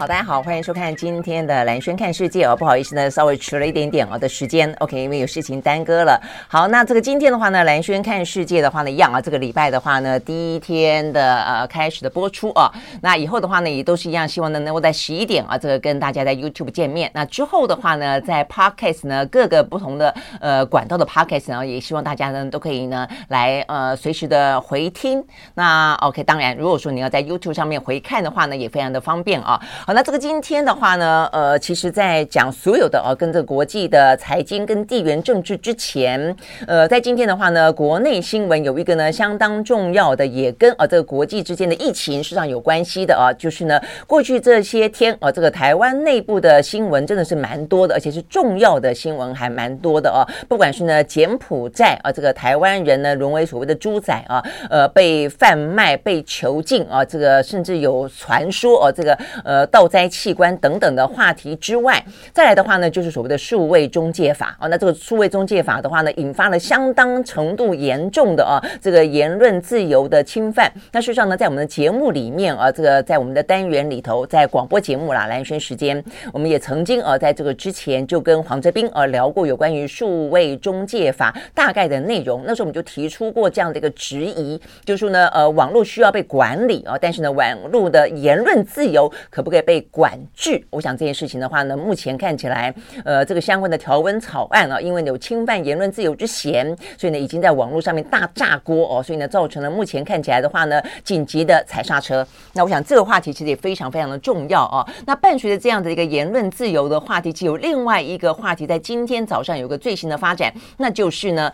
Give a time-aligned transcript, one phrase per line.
[0.00, 2.56] 好，大家好，欢迎收看今天的蓝轩看世界哦。
[2.56, 4.74] 不好意思呢，稍微迟了一点点哦的时间。
[4.78, 6.18] OK，因为有事情耽搁了。
[6.48, 12.72] 好，那这个今天的话呢，蓝轩看世界的话呢，一样啊，这个礼拜的话呢，第一天的呃开始的播出啊。
[13.02, 17.10] 那以后的话呢，也都是一样，希望呢能够在十一点啊，这个跟大家在 YouTube 见面。
[17.12, 25.22] 那之后的话呢，在 Podcast 呢，各个不同的呃管道的 Podcast 呢，也希望大家呢都可以呢来呃随时的回听。
[25.52, 29.60] 那 OK，当然如果说你要在 YouTube 上面回看的话呢，也非常的方便啊。
[29.92, 64.68] 那这个今天的话呢，呃，其实，在讲所有的呃、跟这个国际的财经跟地缘政治之前，呃，在今天的话呢，国内新闻有一个呢相当重要的，也跟呃这个国际之间的疫情实际上有关系的啊，就是呢，过去这些天啊，这个台湾内部的新闻真的是蛮多的，而且是重要的新闻还蛮多的啊，不管是呢柬埔寨啊，这个台湾人呢沦为所谓的猪仔啊，呃，被贩卖、被囚禁啊，这个甚至有传说啊，这个呃到盗灾器官等等的话题之外，再来的话呢，就是所谓的数位中介法啊。
[64.68, 70.70] 那这个数位中介法的话呢，引发了相当程度严重的啊这个言论自由的侵犯。
[70.92, 82.42] 那事实上呢，在我们的节目里面啊，这个在我们的单元里头，在广播节目啦，蓝轩时间，我们也曾经啊，在这个之前就跟黄哲斌啊聊过有关于数位中介法大概的内容。
[82.46, 90.18] 那时候我们就提出过这样的一个质疑，就是说呢，呃，网络需要被管理啊，但是呢，网络的言论自由可不可以被管？
[90.34, 102.26] 制，我想这件事情的话呢，目前看起来，呃，这个相关的条文草案啊，因为有侵犯言论自由之嫌，所以呢，已经在网络上面大炸锅哦，所以呢，造成了目前看起来的话呢，紧急的踩刹车。
[102.54, 104.84] 那我想这个话题其实也非常非常的重要哦。
[105.06, 111.52] 那伴随着这样的一个言论自由的话题，其实有另外一个话题，在今天早上有个最新的发展，那就是呢，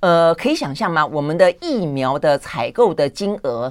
[0.00, 1.04] 呃，可以想象吗？
[1.04, 3.70] 我们的疫苗的采购的金额。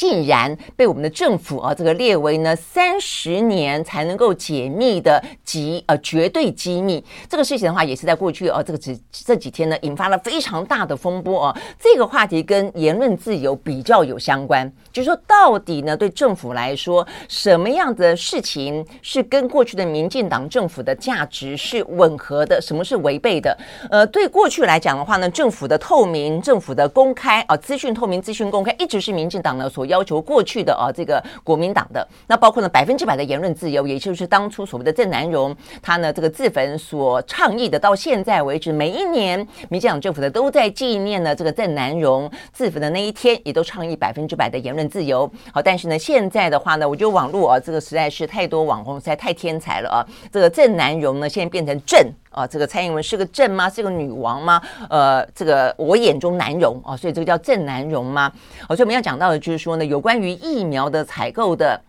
[0.00, 7.04] 竟然被我们的政府啊，这个列为呢三十年才能够解密的极呃绝对机密。
[7.28, 11.58] 这个事情的话，也是在过去啊，这个这这几天呢，引发了非常大的风波啊。
[11.78, 23.54] 这个话题跟言论自由比较有相关，就是说到底呢，对政府来说，什么样的事情是跟过去的民进党政府的价值是吻合的，什么是违背的？
[23.90, 29.89] 呃，对过去来讲的话呢，政府的透明、政府的公开啊，资讯透明、资讯公开，一直是民进党呢所。
[29.90, 45.30] 要求过去的啊，这个国民党的那包括呢百分之百的言论自由，也就是当初所谓的郑南榕他呢这个自焚所倡议的，到现在为止，每一年民进党政府的都在纪念呢这个郑南榕自焚的那一天，也都倡议百分之百的言论自由。
[45.52, 52.00] 好，但是呢现在的话呢，我觉得网络啊这个实在是太多网红实在太天才了啊，这个郑南榕呢现在变成郑。
[52.30, 53.68] 啊，这个蔡英文是个正吗？
[53.68, 54.62] 是个女王吗？
[54.88, 58.32] 呃，这个我眼中难容啊，所以这个叫正难容吗？
[58.68, 61.80] 好，所以我们要讲到的就是说呢，有关于疫苗的采购的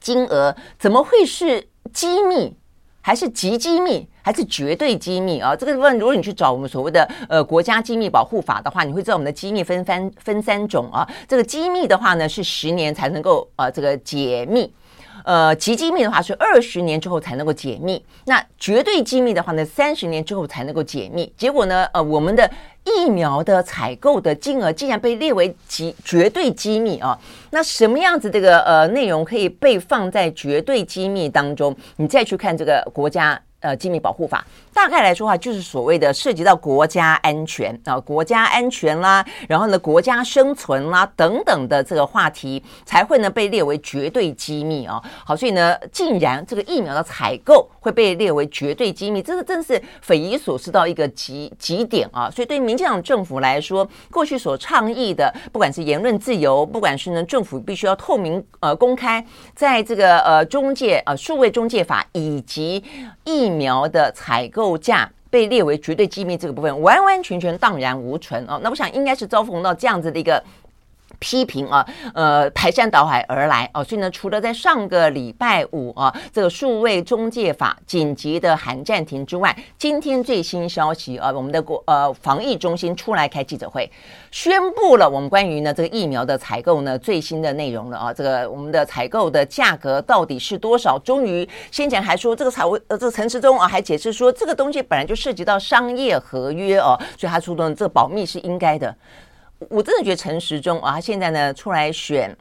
[0.00, 2.56] 金额，怎么会是机密，
[3.00, 5.56] 还是极机密，还是绝对机密啊？
[5.56, 11.04] 这个问，如果你去找我们所谓的呃国家机密保护法的话，你会知道我们的机密分三分三种啊。
[11.26, 14.72] 这个机密的话呢，是十年才能够呃这个解密。
[15.24, 21.32] 呃，极机密的话是二十年之后才能够解密，那绝对机密的话呢，三十年之后才能够解密。
[21.36, 22.50] 结果呢，呃，我们的
[22.84, 27.18] 疫苗的采购的金额竟然被列为极绝对机密啊！
[27.50, 31.76] 那什么样子这个呃内容可以被放在绝对机密当中？
[31.96, 33.40] 你再去看这个国家。
[33.62, 45.00] 呃，机密保护法大概来说话，就是所谓的涉及到国家安全啊，国家安全啦，然后呢，国家生存啦等等的这个话题，才会呢被列为绝对机密啊。
[45.24, 52.28] 好，所以呢，竟然这个疫苗的采购会被列为绝对机密，这个真是匪夷所思到一个极极点啊。
[52.30, 59.24] 所以对民进党政府来说，过去所倡议的，不管是言论自由，不管是呢政府必须要透明呃公开，
[59.54, 62.82] 在这个呃中介呃数位中介法以及
[63.24, 68.58] 疫苗的采购价被列为绝对机密，这个部分完完全全荡然无存哦。
[68.62, 70.42] 那我想应该是遭逢到这样子的一个。
[71.18, 83.90] 批评啊，呃，排山倒海而来啊，所以呢，除了在上个礼拜五啊，这个数位中介法紧急的喊暂停之外，今天最新消息啊，我们的国呃防疫中心出来开记者会，
[84.30, 90.98] 宣布了我们关于呢这个疫苗的采购呢最新的内容了啊，这个我们的采购的价格到底是多少？
[90.98, 98.94] 终于先前还说这个财务呃这个陈时中啊还解释说这个东西本来就涉及到商业合约哦，所以他说的这保密是应该的。
[99.70, 102.36] 我真的觉得陈时中啊，他现在呢出来选。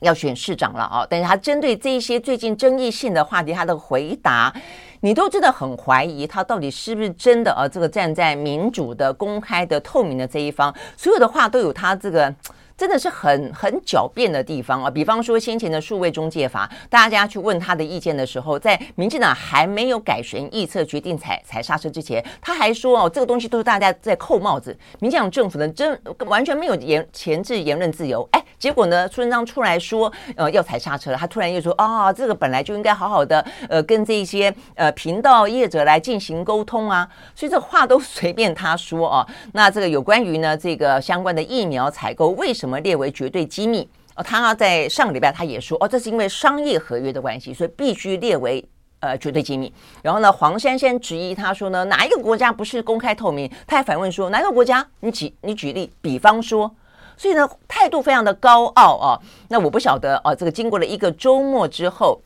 [0.00, 1.06] 要选市长了啊！
[1.08, 4.52] 但是他针对这一些最近争议性的话题，他的回答，
[4.98, 7.68] 你都真的很怀疑他到底是不是真的啊？
[7.68, 12.34] 这个站在民主的、公开的、透明的这一方，所有的话都有他这个。
[12.76, 14.90] 真的是很很狡辩的地方啊！
[14.90, 24.76] 比方说先前的数位中介法，大家去问他的意见的时候，在民进党还没有改弦易辙、决定踩踩刹车之前，他还说哦，这个东西都是大家在扣帽子。
[25.00, 28.26] 民进党政府呢，真完全没有言前置言论自由。
[28.32, 31.16] 哎，结果呢，苏贞昌出来说，呃，要踩刹车了。
[31.16, 37.08] 他突然又说啊、这个本来就应该好好的，呃，跟这些呃频道业者来进行沟通啊。
[37.34, 39.26] 所以这话都随便他说啊。
[39.52, 42.80] 那这个有关于呢，这个相关的疫苗采购为什么？
[42.80, 48.64] 列为绝对机密哦，他在上个礼拜他也说哦，这是因为商业合约的关系，所以必须列为
[49.00, 49.72] 呃绝对机密。
[50.02, 53.50] 然后呢，黄珊珊质疑他说呢，哪一个国家不是公开透明？
[53.66, 54.86] 他还反问说，哪一个国家？
[55.00, 56.70] 你举你举例，比方说，
[57.16, 59.18] 所以呢，态度非常的高傲啊。
[59.48, 62.20] 那我不晓得哦，这个经过了一个周末之后。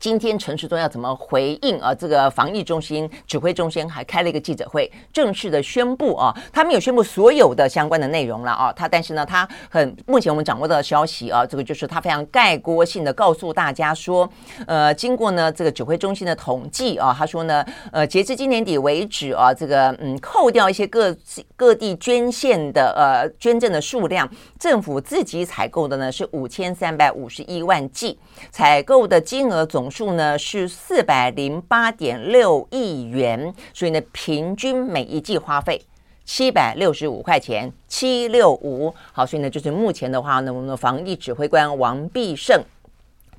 [0.00, 1.94] 今天陈时中要怎么回应啊？
[1.94, 8.72] 这个防疫中心指挥中心还开了一个记者会，正式的宣布啊，他没有宣布所有的相关的内容了啊。
[8.72, 14.26] 他但是呢，他很目前我们掌握到的消息啊，这个就是他非常概括性的告诉大家说，
[14.66, 17.62] 呃，经过呢这个指挥中心的统计啊，他说呢，
[17.92, 21.14] 呃，截至今年底为止啊，这个嗯，扣掉一些各
[21.54, 24.26] 各地捐献的呃捐赠的数量，
[24.58, 28.18] 政府自己采购的呢是五千三百五十一万剂，
[28.50, 29.89] 采购的金额总。
[29.90, 35.82] 数呢是四百零八点六亿元，所以呢，平均每一季花费
[36.24, 38.94] 七百六十五块钱，七六五。
[39.12, 42.62] 好，所以呢，就是目前的话呢，我们的防疫指挥官王必胜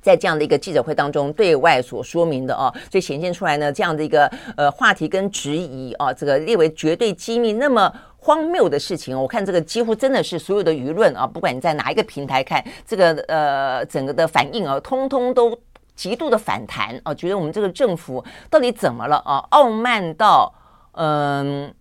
[0.02, 15.58] 在这样的一个记者会当中对外所说明的哦，所以显现出来呢，这样的一个呃话题跟质疑啊，这个列为绝对机密那么荒谬的事情，我看这个几乎真的是所有的舆论啊，不管你在哪一个平台看这个呃整个的反应啊，通通都。
[16.02, 19.38] 极度的反弹啊，觉得我们这个政府到底怎么了啊？
[19.50, 20.52] 傲慢到
[20.94, 21.72] 嗯，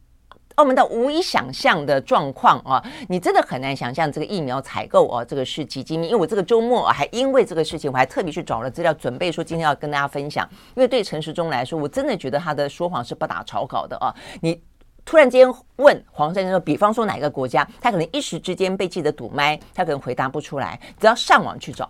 [0.54, 2.80] 傲慢到无以想象的状况啊！
[3.10, 6.06] 你真的很难想象这个疫苗采购啊，这个是几机密。
[6.06, 10.48] 因为我这个周末还因为这个事情，我还特别去找了资料，准备说今天要跟大家分享。
[10.76, 14.14] 因为对陈时中来说，我真的觉得他的说谎是不打草稿的啊！
[14.42, 14.62] 你
[15.04, 21.90] 突然间问黄先生说，比方说哪个国家，他可能一时之间被记者堵麦，他可能回答不出来，只要上网去找。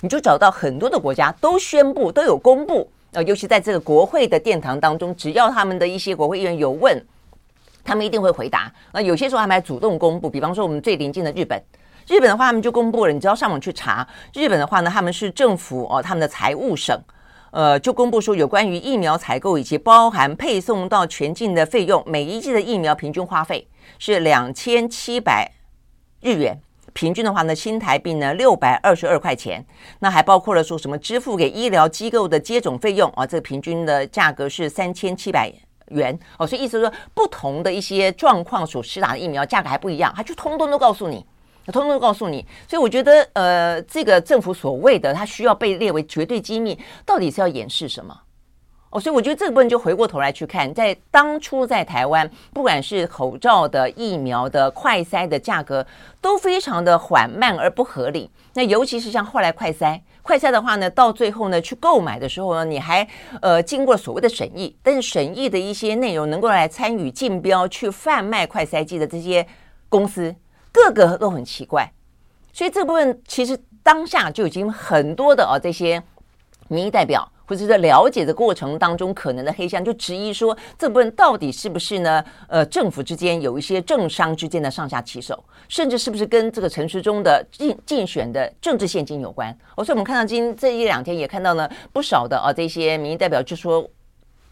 [0.00, 7.04] 你就找到很多的国家都宣布都有公布，呃，尤其在这个国会的殿堂当中，只要他们的一些国会议员有问，
[7.84, 8.72] 他们一定会回答。
[8.92, 11.62] 那有些时候他们还主动公布，比方说我们最邻近的日本，
[12.08, 16.98] 日本的话他们就公布了，你只要上网去查，日本的话呢，他们是政府哦，他们的财务省，
[17.50, 23.68] 呃，就公布说有关于疫苗采购以及包含配送到全境的费用，每一剂的疫苗平均花费
[23.98, 25.50] 是两千七百
[26.22, 26.58] 日元。
[26.92, 29.64] 平均的话呢，新台币呢六百二十二块钱，
[30.00, 35.52] 那还包括了说什么支付给医疗机构的接种费用啊，这个平均的价格是三千七百
[35.88, 36.18] 元。
[36.38, 41.24] 哦，所以意思说不同的一些状况所施打的疫苗价格还不一样，他就通通都告诉你，
[41.66, 48.16] 通通都告诉你，所以我觉得呃，这个政府所谓的他需要被列为绝对机密，到底是要掩饰什么？
[48.90, 55.86] 哦，所以我觉得这个部分就回过头来去看，在当初在台湾，不管是口罩的、疫苗的、快筛的价格，
[56.20, 58.28] 都非常的缓慢而不合理。
[58.54, 63.06] 那尤其是像后来快筛，快筛的话呢，到最后呢去购买的时候呢，你还
[63.40, 69.46] 呃经过所谓的审议，但是审议的一些内容能够来参与竞标去贩卖快筛剂的这些
[69.88, 70.34] 公司，
[70.72, 71.88] 个个都很奇怪。
[72.52, 76.02] 所以这部分其实当下就已经很多的啊这些
[76.66, 77.30] 民意代表。
[77.50, 82.24] 或者在了解的过程当中，可能的黑箱就质疑说，这部分到底是不是呢？
[82.46, 89.50] 呃，政府之间有一些政商之间的上下其手，甚至是不是跟这个陈时中的竞竞选的政治献金有关？
[89.74, 93.84] 哦，所以我们看到今这一两天也看到了不少的啊，这些民意代表就说，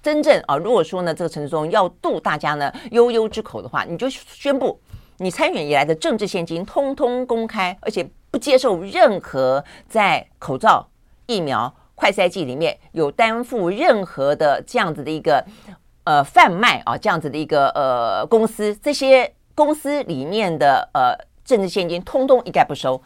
[0.02, 4.76] 真正啊，如果说呢，这个陈时中要渡大家呢悠悠之口的话，你就宣布
[5.18, 10.88] 你参选以来的政治献金通通公开，而且不接受任何在口罩、
[11.26, 11.72] 疫苗。
[11.98, 15.44] 快赛季里面有担负任何的这样子的一个
[16.04, 23.02] 呃贩卖啊，这样子的一个呃公司，这些公司里面的呃政治现金通通一概不收。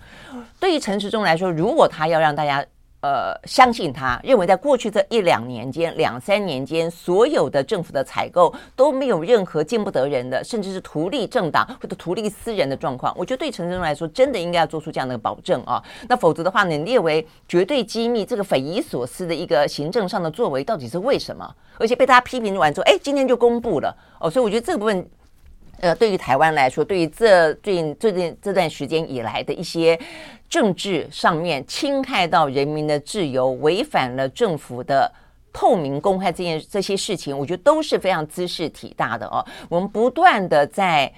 [0.61, 2.65] 对于陈时中来说，如果他要让大家。
[3.03, 13.13] 呃，相信他认为，在过去这一两年间、两三年间，所有的政府的采购都没有任何见不得人的，甚至是图利政党或者图利私人的状况。
[13.19, 15.83] 我觉得对陈时中来说，真的应该要做出这样的保证啊。
[16.09, 21.53] 那否则的话，你列为绝对机密，这个匪夷所思的一个行政上的作为，到底是为什么？
[21.79, 24.31] 而且被大家批评完之后，哎，今天就公布了哦。
[24.31, 25.05] 所以我觉得这个部分。
[25.83, 29.99] 呃，对于台湾来说，对于这最近最近这段时间以来的一些
[30.49, 35.11] 政治上面侵害到人民的自由，违反了政府的
[35.53, 39.45] 透明公开这件这些事情，我觉得都是非常兹事体大的哦。
[39.69, 41.13] 我们不断的在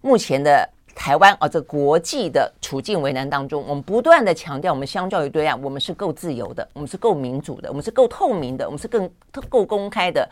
[0.00, 9.06] 目前的台湾啊，这国际的处境为难当中，我们不断的强调，我们相较于对岸，我们是够自由的，我们是够民主的，我们是够透明的，我们是更
[9.50, 10.26] 够公开的。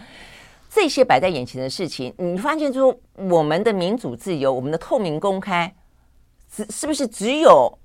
[0.73, 5.75] 这些摆在眼前的事情，你发现说我们的民主自由、我们的透明公开，
[6.49, 7.77] 只是不是只有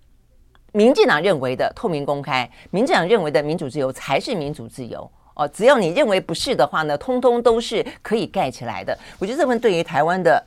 [0.72, 2.48] 民进党认为的透明公开？
[2.70, 5.48] 民进党认为的民主自由才是民主自由哦？
[5.48, 8.96] 只要你认为不是的话呢，通通都是可以盖起来的。
[9.18, 10.46] 我觉得这份对于台湾的。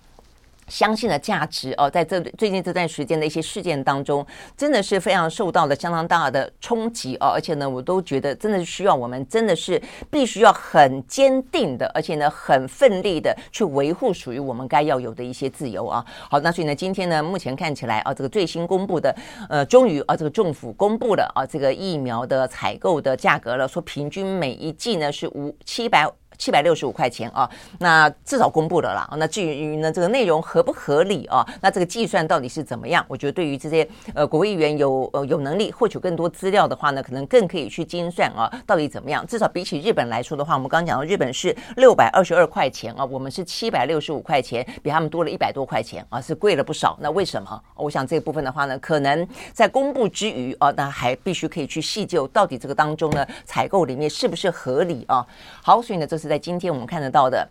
[0.68, 4.24] 相信的价值哦，在这最近这段时间的一些事件当中，
[4.56, 16.04] 真的是非常受到了相当大的冲击哦，而且呢，我都觉得真的是需要我们真的是必须要很坚定的，而且呢，很奋力的去维护属于我们该要有的一些自由啊。
[16.30, 19.14] 好，那所以呢，今天呢，目前看起来啊，这个最新公布的，
[19.48, 26.08] 呃，终于啊，这个政府公布了啊，这个疫苗的采购的价格了，说平均每一剂呢是五七百。
[26.38, 29.08] 七百六十五块钱啊，那至少公布了啦。
[29.18, 31.44] 那至于呢，这个内容合不合理啊？
[31.60, 33.04] 那这个计算到底是怎么样？
[33.08, 39.26] 我觉得对于这些呃国会议员有呃有能力获取更多资料的话呢，可能更可以去精算啊，到底怎么样？
[39.26, 46.96] 至少比起日本来说的话，我们刚刚讲到日本是六百二十二块钱啊，我们是七百六十五块钱，比他们多了一百多块钱啊，是贵了不少。
[47.00, 47.60] 那为什么？
[47.74, 55.26] 我想这部分的话呢，可能在公布之余啊，那还必须可以去细究到底这个当中呢，采购里面是不是合理啊？
[55.62, 56.27] 好，所以呢，这是。
[56.28, 57.50] 在今天我们看得到的。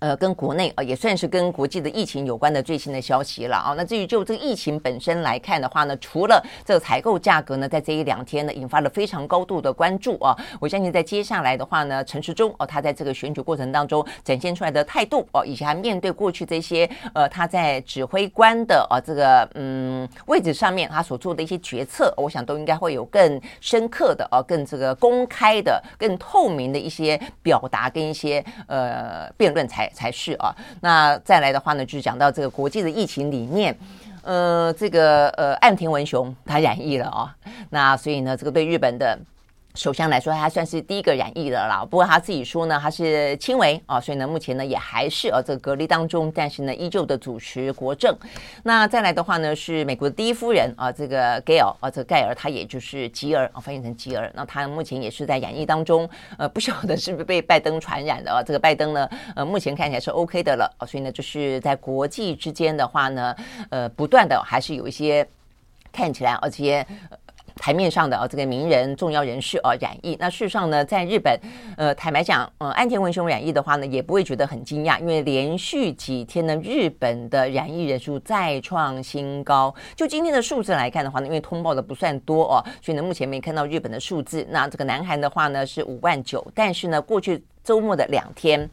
[0.00, 3.74] 呃，跟国内啊也算是跟国际的疫情有关的最新的消息了啊。
[3.76, 10.34] 那至于就这个疫情本身来看的话呢，除了这个采购价格呢，在这一两天呢，引发了非常高度的关注啊。
[10.58, 29.89] 我相信在接下来的话呢，陈时中哦，他在这个选举过程当中展现出来的态度哦，以及他面对过去这些呃他在指挥官的啊这个嗯位置上面他所做的一些决策，我想都应该会有更深刻的啊、更这个公开的、更透明的一些表达跟一些呃辩论才。
[29.92, 33.76] 才是啊，那再来的话呢，就是讲到这个国际的疫情理念，
[34.22, 37.36] 呃，这个呃岸田文雄他染疫了啊，
[37.70, 39.18] 那所以呢，这个对日本的。
[39.76, 41.86] 首相来说，他算是第一个染疫的了。
[41.88, 48.14] 不过他自己说呢，他是轻微啊，所以呢，目前呢也还是呃这个隔离当中，但是呢，依旧的主持国政。
[48.64, 54.30] 那再来的话呢，是美国的第一夫人啊，这个盖尔啊，这个盖尔，他也就是吉尔啊，翻译成吉尔。
[54.34, 58.42] 那他目前也是在染疫当中，呃，不晓得是不是被拜登传染的啊？
[58.42, 63.36] 这个拜登呢，呃，目前看起来是 OK 的了啊，所以呢，就是在国际之间的话呢，
[63.70, 65.26] 呃，不断的还是有一些
[65.92, 66.84] 看起来而且。
[67.60, 71.38] 台面上的啊，这个名人、重要人士啊染疫，那事实上呢，在日本，
[71.76, 79.74] 呃，坦白讲，呃，安田文雄染疫的话呢，也不会觉得很惊讶，因为连续几天呢，日本的染疫人数再创新高。
[79.94, 84.46] 就今天的数字来看的话呢，因为通报的不算多哦，所以呢，目前没看到日本的数字。
[84.48, 88.70] 那这个南韩的话呢是五万九，但是呢，过去周末的两天，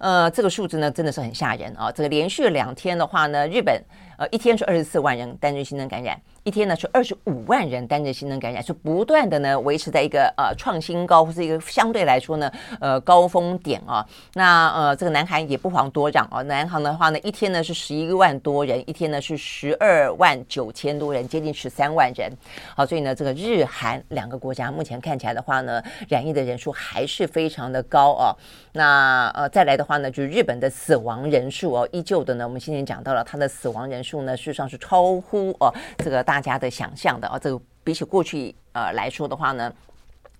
[0.00, 1.92] 呃，这个数字呢真的是很吓人啊。
[1.92, 3.80] 这个连续两天的话呢，日本
[4.18, 6.20] 呃一天是二十四万人单日新增感染。
[6.44, 14.06] 一天呢是二十五万人单日新增感染，是不断的呢维持在一个呃创新高，或是一个相对来说呢呃高峰点啊。
[14.34, 22.30] 那呃这个南韩也不遑多让啊，南韩的话呢一天呢是十一万多人，一天呢是十二万九千多人，接近十三万人。
[22.76, 28.36] 好，所以呢这个日韩两个国家目前看起来的话呢，染疫的人数还是非常的高啊。
[28.72, 36.33] 那呃再来的话呢，就是日本的死亡人数哦，依旧的呢，我们先前讲到了它的死亡人数呢，事实上是超乎哦这个大。
[36.34, 39.72] 大家的想象的啊，这个比起过去呃来说的话呢，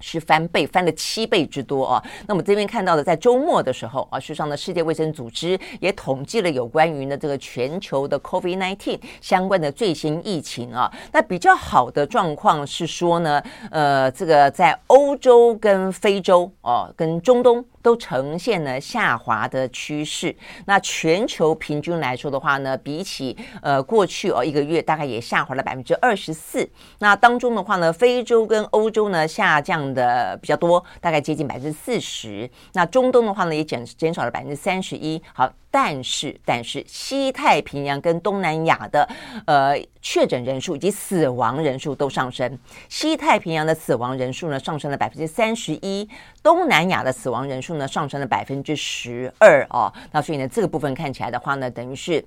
[0.04, 2.04] 是翻倍，翻了七倍之多啊。
[2.26, 10.92] 那我们这边看到的，在周末的时候啊，事实上呢，世界卫生组织也统计了有关于呢这个全球的 COVID-19 相关的最新疫情啊。
[11.10, 17.64] 那比较好的状况是说呢，呃，这个在欧洲跟非洲哦，跟中东。
[17.84, 20.34] 都呈现了下滑的趋势。
[20.64, 26.66] 那全球平均来说的话呢，比起呃过去哦一个月，大概也下滑了百分之二十四。
[27.00, 32.50] 那当中的话呢，非洲跟欧洲呢下降的比较多，大概接近百分之四十。
[32.72, 35.22] 那中东的话呢，也减减少了百分之三十一。
[35.32, 35.50] 好。
[35.70, 39.08] 但是，但是西太平洋跟东南亚的
[39.44, 42.56] 呃确诊人数以及死亡人数都上升。
[42.88, 46.08] 西太平洋的死亡人数呢上升了百分之三十一，
[46.44, 49.92] 东南亚的死亡人数呢上升了百分之十二哦。
[50.12, 52.24] 那所以呢，这个部分看起来的话呢，等于是。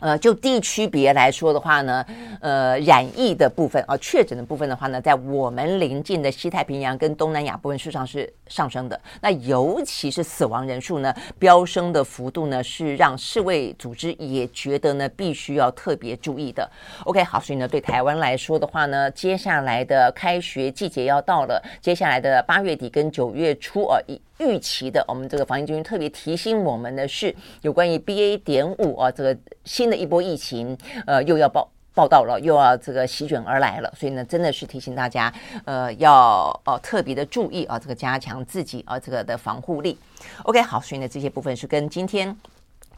[0.00, 2.04] 呃，就地区别来说的话呢，
[2.40, 8.98] 呃，染疫的部分啊，确诊的部分的话呢，在我们邻近的西太平洋跟东南亚部分，事实上是上升的。
[9.20, 16.68] 那尤其是死亡人数呢，飙升的幅度呢，是让世卫组织也觉得呢，必须要特别注意的。
[17.04, 24.20] OK，好，所以呢，对台湾来说的话呢，接下来的开学季节要到了，接下来的八月底跟九月初啊，一。
[24.40, 28.38] 预期的，我们这个防疫中心特别提醒我们的是，有关于 BA.
[28.38, 35.32] 点五啊，这个新的一波疫情，呃，又要报报道了，又要这个席卷而来了，所以呢，真的是提醒大家，
[35.66, 39.96] 呃，要哦、特别的注意啊，这个加强自己啊这个的防护力。
[40.44, 42.34] OK，好，所以呢，这些部分是跟今天。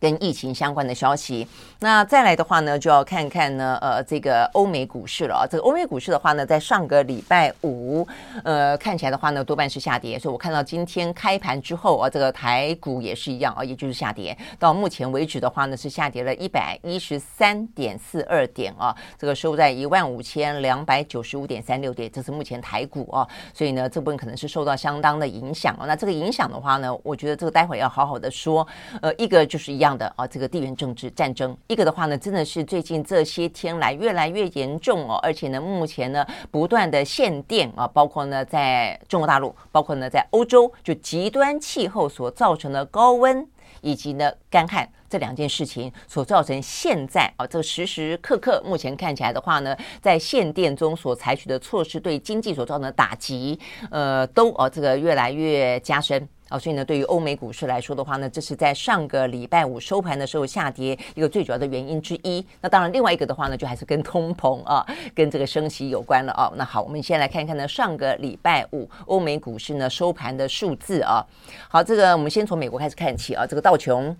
[0.03, 1.47] 跟疫情相关的消息，
[1.79, 5.47] 那再来的话呢，就要看看呢，呃，这个欧美股市了啊。
[5.49, 8.05] 这个欧美股市的话呢，在上个礼拜五，
[8.43, 10.19] 呃，看起来的话呢，多半是下跌。
[10.19, 14.37] 所以我看到今天开盘之后啊，这个台股也是一样啊，也就是下跌。
[14.59, 23.25] 到目前为止的话呢，是下跌了一百一十三点四二点啊，这个收在一万五千两百九十五点三六点，这是目前台股啊。
[23.55, 25.87] 所以呢，这部分可能是受到相当的影响啊。
[25.87, 28.67] 那这个影响的话呢，我觉得这个待会要好好的说。
[29.01, 29.99] 呃，一个就是一样样。
[29.99, 43.47] 的啊，这个地缘政治战争，一个的话呢，真的是最近这些天来越来越严重哦，而且呢，目前呢不断的限电啊，包括呢在中国大陆，包括呢在欧洲，就极端气候所造成的高温
[43.83, 56.27] 以及呢干旱这两件事情所造成现在啊，这个时时刻刻目前看起来的话呢，在限电中所采取的措施对经济所造成的打击，呃，都啊这个越来越加深。
[56.53, 62.45] 啊，所以呢，对于欧美股市来说的话呢，这是在上个礼拜五收盘的时候下跌一个最主要的原因之一。
[62.61, 66.53] 那当然，另外一个的话呢，就还是跟通膨啊，跟这个升息有关了啊。
[66.57, 71.25] 那好，我们先来看一看呢，上个礼拜五欧美股市呢收盘的数字啊。
[71.71, 74.15] 好，这个我们先从美国开始看起啊，这个道琼。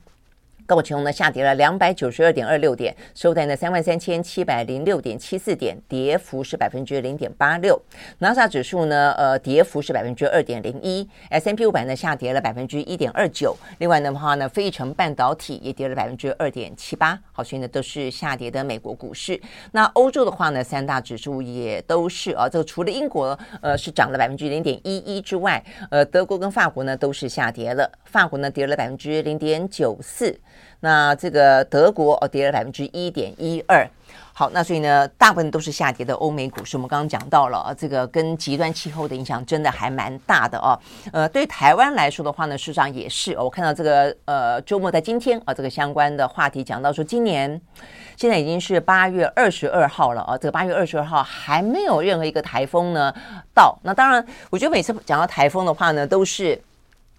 [0.67, 7.81] 道琼呢下跌了两百九十二点二六点，收在呢三万三千七百零六点七四点，跌幅是百分之零点八六。
[8.19, 11.09] 纳斯达克指数呢，呃，跌幅是百分之二点零一。
[11.31, 13.57] S&P 五百呢下跌了百分之一点二九。
[13.79, 17.19] 另外的话呢，费城半导体也跌了百分之二点七八。
[17.33, 19.41] 好，所以呢都是下跌的美国股市。
[19.73, 27.91] 那欧洲的话呢，三大指数也都是啊，这个除了英国呃是涨了百分之零点一一之外，呃，德国跟法国呢都是下跌了。
[28.05, 30.39] 法国呢跌了百分之零点九四。
[30.85, 33.89] 那这个德国哦跌了百分之一点一二，
[34.33, 36.77] 好，那所以呢，大部分都是下跌的欧美股市。
[36.77, 40.77] 我们刚刚讲到了，这个跟极端气候的影响真的还蛮大的哦。
[41.13, 43.39] 呃，对台湾来说的话呢，事实上也是。
[43.39, 47.61] 我看到这个呃周末在今天啊，这个相关的话题讲到说，今年
[48.17, 53.15] 现在已经是八月二十二号了啊，这个八月二十二号还没有任何一个台风呢
[53.55, 53.79] 到。
[53.85, 56.61] 那当然，我觉得每次讲到台风的话呢，都是。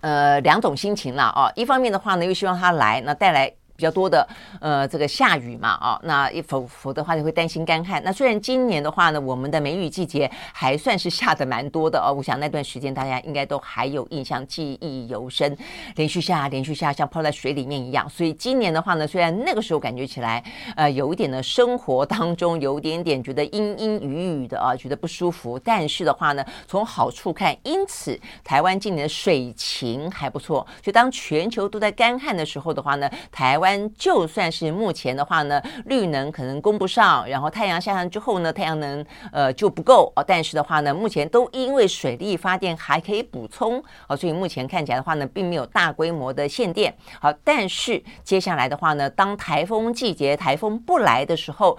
[0.03, 3.51] 呃，两种心情了，啊，一方面的话呢，又希望他来，那带来。
[3.83, 4.25] 比较多的
[4.61, 8.01] 呃，这个下雨嘛，啊，那一否否则的话就会担心干旱。
[8.01, 15.57] 那虽然今年的话呢，我们的梅雨季节还算是下的蛮多的哦，我想那段时间大家应该都还有印象，记忆犹深，
[15.97, 18.09] 连续下，连续下，像泡在水里面一样。
[18.09, 20.41] 所以今年的话呢，虽然那个时候感觉起来
[20.77, 30.65] 呃有一点的生活当中有点点觉得阴阴雨雨的啊，觉得不舒服，但是的话呢，从好处看，因此台湾今年的水情还不错。
[30.81, 33.72] 就当全球都在干旱的时候的话呢，台湾。
[33.95, 40.23] 就算是目前的话呢，绿能可能供不上，然后太阳下山之后呢，太阳能呃就不够哦。
[40.25, 46.93] 但是的话呢，目前都因为水力发电还可以补充哦，所以目前看起来的话呢，并没有大规模的限电。
[47.19, 51.77] 好，但是接下来的话呢，当台风季节台风不来的时候，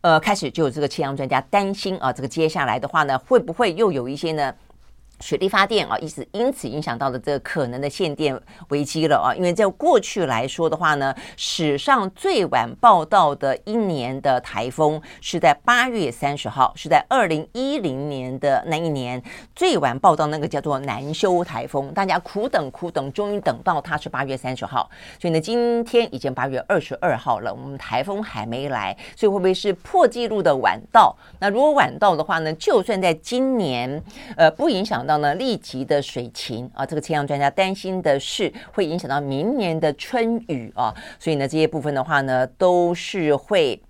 [0.00, 4.54] 呃，开始就有这个气象专家担心啊，这个接下来的话呢，会不会又有一些呢？
[5.22, 8.36] 水力发电啊，一直因此影响到了这个可能的限电
[8.70, 9.30] 危机了啊！
[9.36, 19.22] 因为在过去来说的话呢，史上最晚报道的一年的台风是在八月三十号，是在二零一零年的那一年
[19.54, 24.90] 最晚报道那个叫做南修台风，大家苦等苦等，终于等到它是八月三十号。
[25.20, 31.16] 所以呢，今天已经八月二十二号了，我们台风还没来，所以会不会是破纪录的晚到？
[31.38, 34.02] 那如果晚到的话呢，就算在今年，
[34.36, 35.11] 呃，不影响到。
[35.18, 43.80] 呢，立即的水情啊，这个气象专家担心的是会影响到明年的春雨啊，所以呢，这些部分的话呢，都是会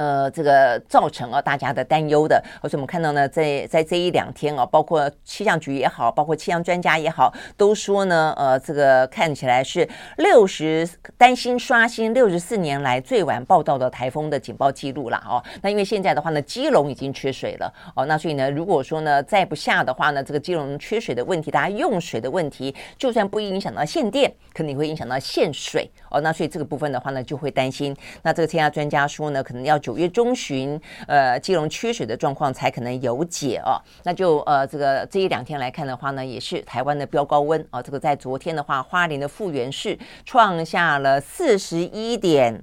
[0.00, 9.86] 呃，这个造成了大家的担忧的，而且我们看到呢，在在这一两天啊，包括气象局也好，包括气象专家也好，都说呢，呃，这个看起来是
[10.16, 15.44] 六十担心刷新六十四年来最晚报道的台风的警报记录了哦。
[15.60, 26.20] 那因为现在的话呢，基隆已经缺水了哦，那所以呢，如果说呢再不下的话呢，这个基隆缺水的问题，大家用水的问题，就算不影响到限电，可能会影响到限水哦。
[26.20, 27.96] 那所以这个部分的话呢，就会担心。
[28.22, 29.80] 那这个天气专家说呢，可能要。
[29.80, 33.80] 九月中旬，呃，金融缺水的状况才可能有解哦。
[34.04, 37.82] 那就呃，这个这一两天来看的话呢，也是台湾的飙高温哦。
[37.82, 42.62] 这个在昨天的话，花莲的富源市创下了四十一点。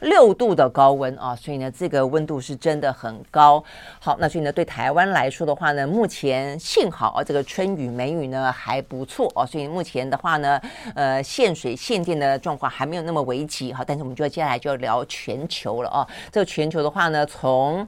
[0.00, 3.62] 六度的高温啊，所以呢，这个温度是真的很高。
[3.98, 10.60] 好，那所以呢，对台湾来说的话呢，目前幸好啊，这个春雨梅雨呢还不错啊，所以目前的话呢，
[10.94, 13.72] 呃，限水限电的状况还没有那么危急。
[13.72, 16.06] 好，但是我们就要接下来就要聊全球了啊。
[16.30, 17.86] 这个全球的话呢，从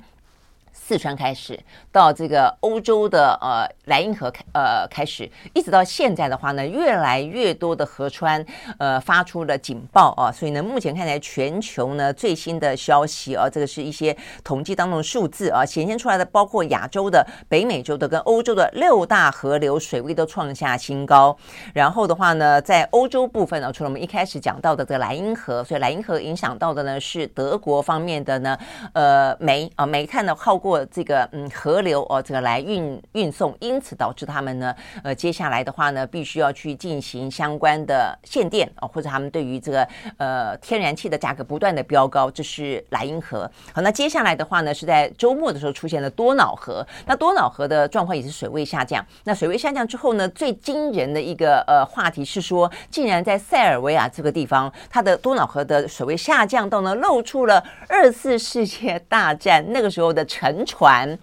[0.88, 1.60] 四川开始
[1.92, 8.42] 到这个欧洲的呃莱茵河开呃开始，一直到现在的话呢，越来越多的河川
[8.78, 21.36] 呃发出了警报啊，所以呢，目前看来全球呢最新的消息啊，这个是一些统计当中的数字啊，显现出来的，包括亚洲的、北美洲的跟欧洲的六大河流水位都创下新高。
[21.74, 28.56] 然后的话呢，在欧洲部分呢，除了我们一开始讲到的这个莱茵河，所以莱茵河影响到的呢是德国方面的呢
[28.94, 30.77] 呃煤啊煤炭呢耗过。
[30.86, 43.50] 这个嗯河流哦，这个来运运送，因此导致他们呢，呃，接下来的话呢，必须要去进行相关的限电啊，或者他们对于这个呃天然气的价格不断的飙高，这是莱茵河。
[43.72, 46.86] 好，那接下来的话呢，是在周末的时候出现了多瑙河。
[47.06, 49.04] 那多瑙河的状况也是水位下降。
[49.24, 61.18] 那水位下降之后呢，最惊人的一个呃话题是说，竟然在塞尔维亚这个地方，它的多瑙河的水位下降到呢，露出了二次世界大战那个时候的沉船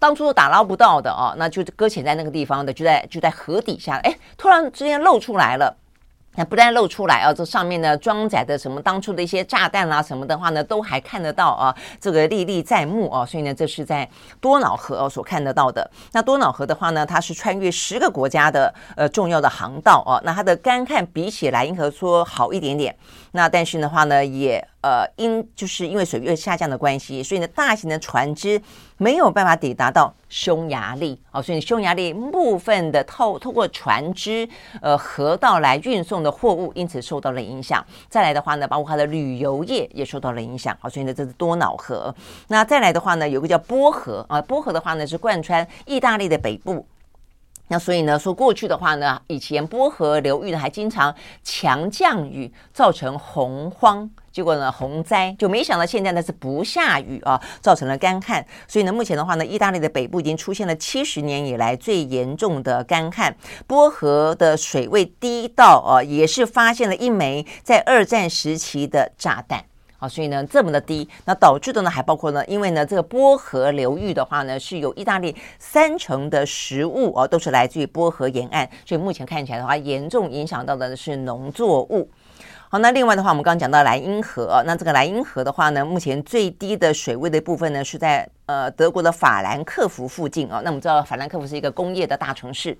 [0.00, 5.76] 当初都打捞不到的哦，那就搁浅在那个地方的，就在就在河底下，哎，突然之间露出来了。
[6.36, 14.08] 那不但露出来啊，这上面呢装载的什么当初的一些炸弹啊什么的话呢，都还看得到啊，这个历历在目啊，所以呢，这是在
[14.40, 15.90] 多瑙河所看得到的。
[16.12, 22.94] 那多瑙河的话呢，它是穿越十个国家的呃重要的航道啊，那它的干旱比起莱茵河说好一点点，
[23.32, 24.64] 那但是的话呢，也。
[24.88, 28.58] 呃，因就是因为水位下降的关系，所以呢，大型的船只
[28.96, 34.48] 没有办法抵达到匈牙利哦，所以匈牙利部分的透透过船只
[34.80, 37.84] 呃河道来运送的货物，因此受到了影响。
[38.08, 40.74] 再来的话呢，包括它的旅游业也受到了影响。
[40.80, 42.14] 好，所以呢，这是多瑙河。
[42.46, 46.86] 那再来的话呢，有个叫波河啊，波河的话呢是贯穿意大利的北部。
[47.70, 58.46] 那所以呢，说过去的话呢，以前波河流域呢还经常强降雨，造成洪荒，结果呢洪灾，就没想到现在呢是不下雨啊，造成了干旱。
[58.68, 63.34] 所以呢，目前的话呢，意大利的北部已经出现了七十年以来最严重的干旱，
[63.66, 69.64] 波河的水位低到啊，也是发现了一枚在二战时期的炸弹。
[69.98, 82.08] 啊，所以呢，这么的低，那导致的呢，还包括呢，因为呢，这个波河流域的话呢，是有意大利三成的食物哦，都是来自于波河沿岸，所以目前看起来的话，严重影响到的是农作物。
[82.70, 90.60] 好，那另外的话，我们刚刚讲到莱茵河，那这个莱茵河的话呢，目前最低的水位的部分呢，是在呃德国的法兰克福附近啊。
[90.62, 92.76] 那我们知道，法兰克福是一个工业的大城市，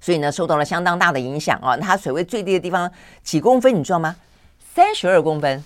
[0.00, 1.74] 所以呢，受到了相当大的影响啊。
[1.78, 2.90] 它水位最低的地方
[3.22, 4.14] 几公分，你知道吗？
[4.74, 5.64] 三十二公分。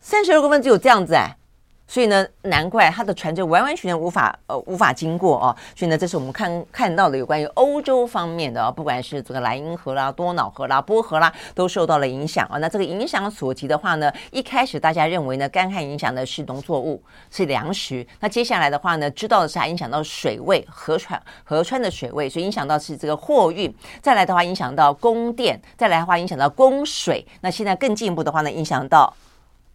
[0.00, 1.36] 三十二公分只有这样子哎。
[1.88, 5.56] 所以呢，难怪它的船就完完全全无法呃无法经过哦。
[5.74, 12.58] 所以呢，这是我们看看到的有关于欧洲方面的啊，不管是这个莱茵河啦、多瑙河啦、波河啦，都受到了影响啊。
[12.58, 18.04] 那这个影响所及的话呢，一开始大家认为呢，干旱影响的是农作物，是粮食。
[18.20, 23.72] 那接下来的话呢，知道的是还影响到水位、河川、河川的水位，所以影响到是这个货运。
[24.02, 27.24] 再来的话，影响到供电；再来的话，影响到供水。
[27.42, 29.14] 那现在更进一步的话呢，影响到。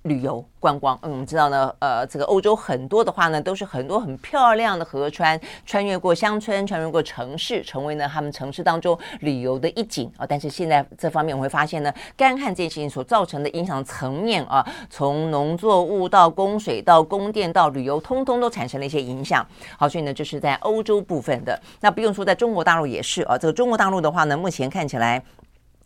[0.03, 10.25] 旅游观光，嗯，我们知道呢，呃，这个欧洲很多的话呢，都是很多很漂亮的河川，穿越过乡村，穿越过城市，成为呢他们城市当中旅游的一景啊。
[10.25, 19.45] 但是现在这方面我会发现呢，干旱这件事情所造成的影响层面啊，从农作物到供水到供电到旅游，通通都产生了一些影响。
[19.77, 23.37] 好，所以呢，就是在欧洲部分的，那不用说，在中国大陆也是啊。
[23.37, 25.21] 这个中国大陆的话呢，目前看起来。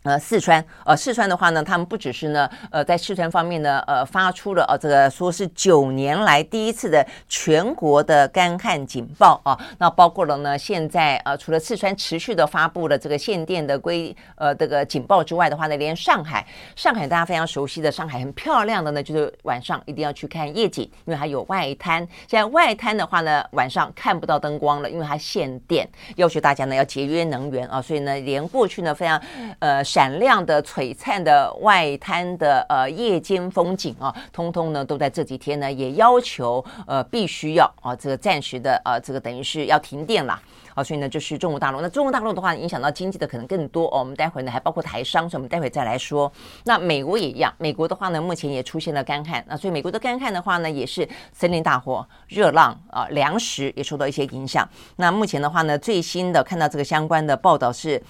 [0.06, 29.20] 呃，四川，呃，四川的话呢，他们不只是呢，呃，在四川方面呢，呃，发出了呃，这个说是九年来第一次的全国的干旱警报啊，那包括了呢，现在呃，除了四川持续的发布了这个限电的规呃这个警报之外的话呢，连上海，上海大家非常熟悉的上海很漂亮的呢，就是晚上一定要去看夜景，因为它有外滩，现在外滩的话呢，晚上看不到灯光了，因为它限电，要求大家呢要节约能源啊，所以呢，连过去呢非常
[29.58, 29.84] 呃。
[29.96, 40.38] 闪亮的、璀璨的外滩的呃夜间风景啊，通通呢都在这几天呢也要求呃必须要啊这个暂时的啊这个等于是要停电了
[40.74, 41.80] 啊，所以呢就是中国大陆。
[41.80, 44.00] 那中国大陆的话影响到经济的可能更多哦。
[44.00, 46.30] 我们待会呢还包括台商，所以我们待会再来说。
[46.64, 54.68] 那美国也一样，美国的话呢目前也出现了干旱，那所以美国的干旱的话呢也是森林大火、热浪啊，粮食也受到一些影响。
[54.96, 58.02] 那目前的话呢最新的看到这个相关的报道是。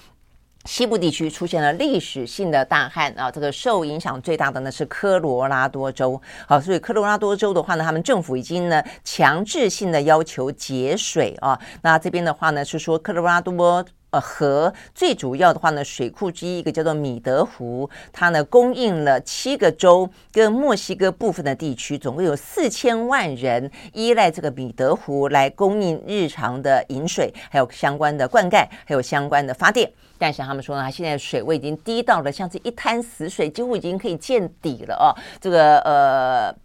[0.67, 6.21] 西部地区出现了历史性的大旱啊，这个受影响最大的呢是科罗拉多州。
[6.45, 11.57] 好，所以科罗拉多州的话呢，他们政府已经呢强制性的要求节水啊。
[11.81, 13.83] 那这边的话呢是说科罗拉多。
[14.09, 29.91] 呃，河最主要的话呢，水库之一一个叫做米德湖，它呢供应了七个州跟墨西哥部分的地区，总共有四千万人依赖这个米德湖来供应日常的饮水，还有相关的灌溉，还有相关的发电。
[30.17, 35.13] 但是他们说呢，现在水位已经低到了像是一滩死水，几乎已经可以见底了哦。
[35.39, 36.55] 这个呃。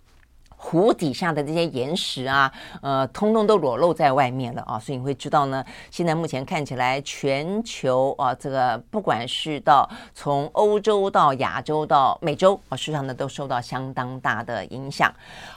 [0.65, 15.13] 湖底下的这些岩石啊，呃，通通都裸露在外面了啊，所以你会知道呢，现在目前看起来，全球啊，这个不管是到从欧洲到亚洲到美洲啊，事实上呢，都受到相当大的影响。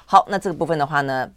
[0.07, 1.29] 好，那这个部分的话呢。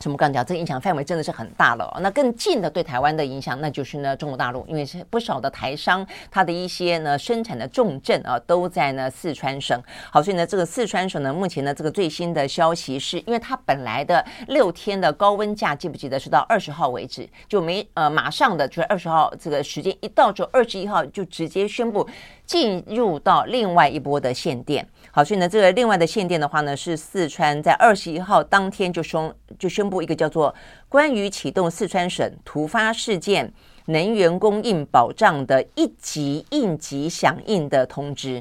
[0.00, 1.98] 什么刚讲，这影响范围真的是很大了。
[2.00, 9.82] 那更近的对台湾的影响，那就是呢中国大陆，因为是不少的台商，它的一些呢生产的重镇啊都在呢四川省。
[10.10, 22.08] 好，所以呢这个四川省呢目前呢这个最新的消息是，因为它本来的六天的高温假，记不记得是到二十号为止，就没呃马上的就是二十号这个时间一到就二十一号就直接宣布
[22.48, 24.88] 进入到另外一波的限电。
[25.12, 30.50] 好，所以呢，这个另外的限电的话呢，是四川在二十一号当天就宣就宣布一个叫做
[30.88, 33.52] 《关于启动四川省突发事件
[33.86, 38.40] 能源供应保障的一级应急响应的通知》。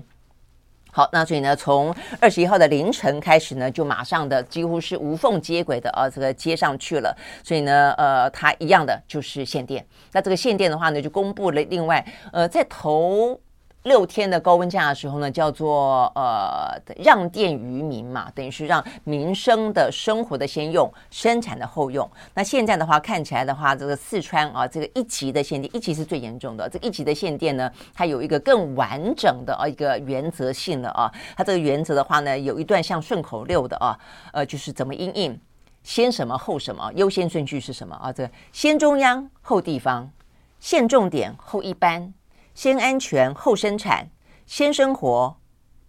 [0.90, 7.16] 好，那所以呢，从二十一号的凌晨开始呢，就马上的几乎是无缝接轨的啊，这个接上去了。
[7.44, 9.86] 所以呢，呃，它一样的就是限电。
[10.14, 13.38] 那这个限电的话呢，就公布了另外呃，在头。
[13.84, 22.10] 六天的高温假的时候呢，叫做呃让电于民嘛，等于是让民生的生活的先用，生产的后用。
[22.34, 26.68] 那现在的话看起来的话，这个四川啊，这个一级的限电，一级是最严重的。
[26.68, 33.98] 这个一级的限电呢，它有一个更完整的啊一个原则性的啊，它这个原则的话呢，有一段像顺口溜的啊，
[34.34, 35.40] 呃，就是怎么因应，
[35.84, 38.12] 先什么后什么，优先顺序是什么啊？
[38.12, 40.12] 这个先中央后地方，
[40.60, 42.14] 先重点后一般。
[42.58, 44.10] 先安全后生产，
[44.48, 45.38] 先生活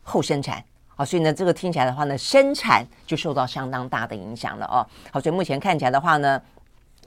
[0.02, 0.62] 后生产
[0.96, 4.86] 啊，所以呢，这个听起来的话呢，生产就受到相当大的影响了哦。
[5.10, 6.38] 好，所以目前看起来的话呢。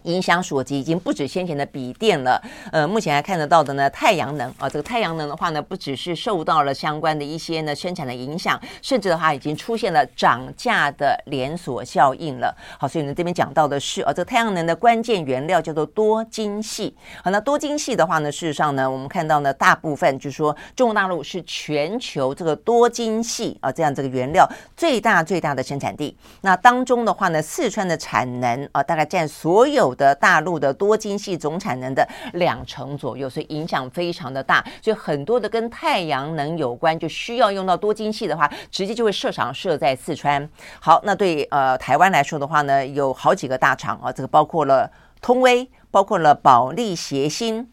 [0.03, 12.55] 影响所及已经不止先前的笔电了，呃，目前还看得到的呢，太阳能啊，这个太阳能的话呢，不只是受到了相关的一些呢生产的影响，甚至的话已经出现了涨价的连锁效应了。
[12.79, 16.91] 好，所以呢这边讲到的是啊，这个太阳能的关键原料叫做多晶矽。
[17.23, 26.17] 好，那多晶矽的话呢，事实上呢，我们看到呢，大部分就是说中国大陆是全球这个多晶矽啊这样这个原料最大最大的生产地。
[26.41, 29.90] 那当中的话呢，四川的产能啊，大概占所有。
[29.95, 34.63] 的大陆的多晶系总产能的两成左右，所以影响非常的大。
[34.81, 40.49] 所以很多的跟太阳能有关，就需要用到多晶系的话，直接就会设厂设在四川。
[40.79, 47.67] 好，那对呃台湾来说的话呢，有好几个大厂啊，这个包括了通威，包括了保利协鑫，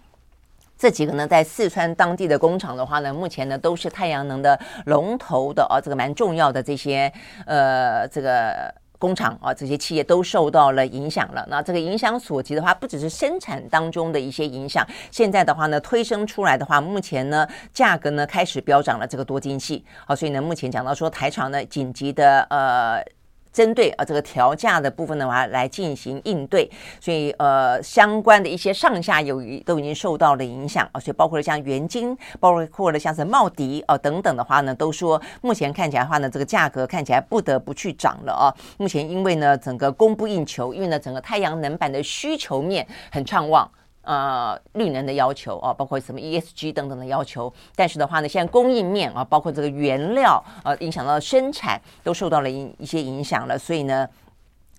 [0.76, 7.12] 这几个呢在四川当地的工厂的话呢，目前呢都是太阳能的龙头的啊，这个蛮重要的这些
[7.46, 8.74] 呃这个。
[8.99, 11.47] 工厂啊，这些企业都受到了影响了。
[11.49, 19.07] 那这个影响所及的话，不只是生产当中的一些影响，现在的话呢，推升出来的话，目前呢，价格呢开始飙涨了。
[19.07, 23.17] 这个多晶系，好，所以呢，目前讲到说台厂呢紧急的呃。
[23.59, 38.55] 针对啊这个调价的部分的话来进行应对，所以呃相关的一些上下游都已经受到了影响啊，所以包括了像元晶，包括了像是茂迪啊等等的话呢，都说目前看起来的话呢，这个价格看起来不得不去涨了啊。
[38.77, 43.68] 目前因为呢整个供不应求，因为呢整个太阳能板的需求面很畅旺。
[44.09, 47.53] 呃绿能的要求啊，包括什么 ESG 等等的要求。
[47.77, 54.09] 但是的话呢，现在供应面啊，包括这个原料呃，影响到生产都受到了一一些影响了，所以呢。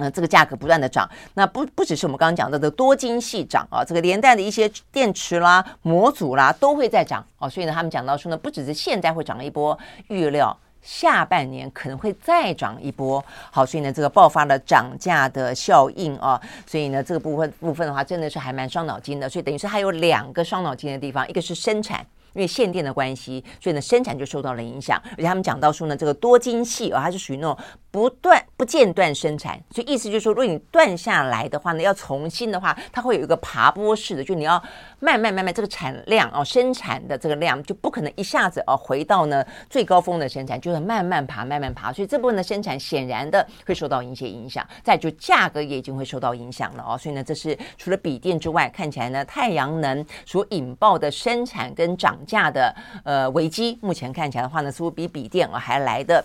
[0.01, 13.23] 呃，这个价格不断的涨，那不不只是我们刚刚讲到的多晶矽涨啊，这个连带的一些电池啦、模组啦都会在涨哦，所以呢，他们讲到说呢，不只是现在会涨一波，预料下半年可能会再涨一波。
[13.51, 19.29] 好，所以呢，这个爆发了涨价的效应啊，所以呢，这个部分部分的话，真的是还蛮伤脑筋的。
[19.29, 22.05] 所以等于是还有两个伤脑筋的地方，一个是生产。
[22.33, 25.01] 因为限电的关系，所以呢，生产就受到了影响。
[25.11, 27.57] 而且他们讲到说呢，这个多晶系啊，它是属于那种
[27.91, 34.61] 不断不间断生产，所以意思就是说，如果你断下来的话呢，要重新的话，它会有一个爬坡式的，就你要
[34.99, 41.91] 慢慢慢慢这个产量哦，生产的这个量就不可能一下子哦回到呢最高峰的生产，就是慢慢爬慢慢爬。
[41.91, 44.65] 所以这部分的生产显然的会受到一些影响。
[44.83, 46.97] 再就价格也已经会受到影响了哦。
[46.97, 56.23] 所以呢，这是除了笔电之外，看起来呢，太阳能所引爆的生产跟涨价的呃危机，目前看起来的话呢，似乎比笔电啊还来的。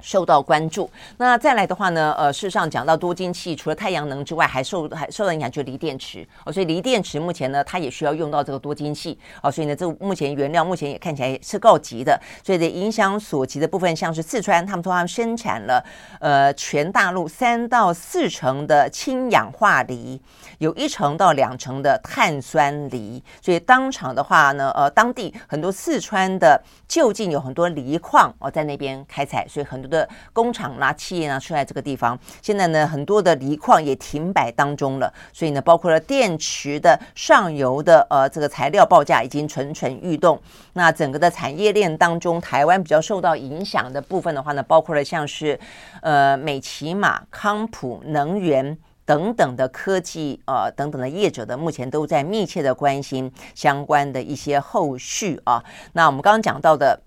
[0.00, 0.88] 受到关注。
[1.16, 6.52] 那再来的话呢，呃，事实上讲到多晶器，除了太阳能之外，还受还受到影响，就是锂电池哦。
[6.52, 9.50] 所以锂电池目前呢，它也需要用到这个多晶器哦。
[9.50, 12.20] 所以呢，这目前原料目前也看起来是告急的。
[12.44, 15.84] 所以的影响所及的部分，像是四川，他们说他们生产了
[16.20, 20.20] 呃全大陆三到四成的氢氧化锂，
[20.58, 23.20] 有一成到两成的碳酸锂。
[23.42, 29.87] 所以当场的话呢，呃，当地很多四川的就近有很多锂矿哦，在那边开采，所以很多。
[29.88, 35.12] 的工厂啦、企业啊，出在这个地方，现在呢，很多的锂矿也停摆当中了。
[35.32, 40.40] 所以呢，包括了电池的上游的呃这个材料报价已经蠢蠢欲动。
[40.74, 45.58] 那整个的产业链当中，台湾比较受到影响的部分的话呢，包括了像是
[46.02, 55.64] 呃美琪玛、康普能源等等的科技呃等等的业者的，目前都在密切的关心相关的一些后续啊。
[55.92, 57.00] 那我们刚刚讲到的。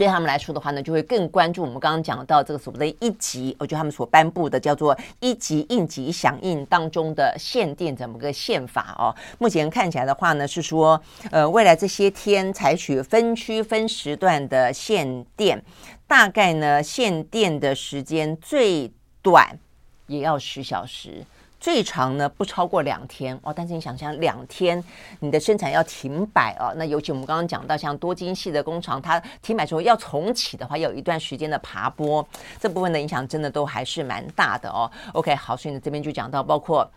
[0.00, 9.14] 对他们来说的话呢，就会更关注我们刚刚讲到这个所谓的一级，我觉得他们所颁布的叫做一级应急响应当中的限电怎么个限法哦。
[9.38, 10.98] 目前看起来的话呢，是说
[11.30, 15.62] 呃未来这些天采取分区分时段的限电，
[16.06, 19.58] 大概呢限电的时间最短
[20.06, 21.22] 也要十小时。
[21.60, 24.82] 最长呢不超过两天哦，但是你想想两天
[25.20, 32.26] 你的生产要停摆哦，那尤其我们刚刚讲到像多晶系的工厂，它停摆之后要重启的话，要有一段时间的爬坡，
[32.58, 34.90] 这部分的影响真的都还是蛮大的哦。
[35.12, 36.90] OK，好，所以呢这边就讲到包括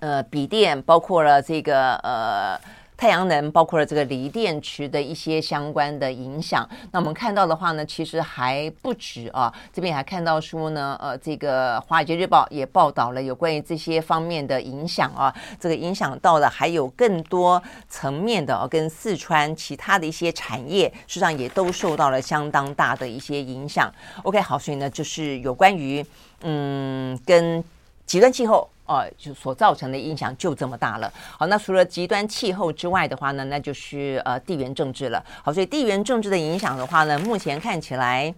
[0.00, 2.60] 呃笔电，包括了这个呃。
[2.96, 6.68] 太阳能包括了这个锂电池的一些相关的影响。
[6.92, 9.52] 那我们看到的话呢，其实还不止啊。
[9.72, 15.34] 这边还看到说呢，呃，这个《华尔街日报》也报道了有关于这些方面的影响啊。
[15.58, 23.92] 这个影响到的还有更多层面的，跟四川其他的一些产业，实际上也都受到了相当大的一些影响。
[24.22, 26.04] OK，好，所以呢，就是有关于
[26.42, 27.62] 嗯，跟
[28.06, 28.68] 极端气候。
[28.84, 31.10] 哦，就所造成的影响就这么大了。
[31.38, 35.24] 好，那除了极端气候之外的话呢，那就是呃地缘政治了。
[35.42, 38.34] 好，所以地缘政治的影响的话呢，目前看起来，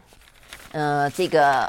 [0.72, 1.68] 呃，这个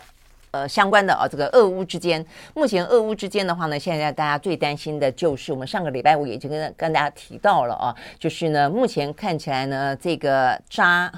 [0.52, 11.12] 呃相关的啊，这个俄乌之间，目前俄乌之间的话呢，现在大家最担心的就是我们上个礼拜五已经跟跟大家提到了啊，就是呢，目前看起来呢，这个扎。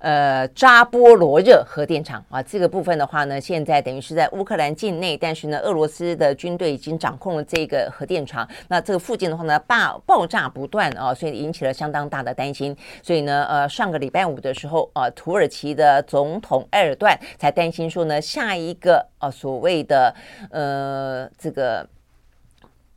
[0.00, 8.48] 呃，扎波罗热核电厂啊，这个部分的话呢，现在等于是在乌克兰境内，但是呢，俄罗斯的军队已经掌控了这个核电厂。
[8.68, 12.76] 那这个附近的话呢，爆爆炸不断啊，所以引起了相当大的担心。
[13.02, 20.14] 所以呢，呃，上个礼拜五的时候啊，土耳其的总统埃尔段才担心说呢，下一个啊所谓的
[20.50, 21.84] 呃这个。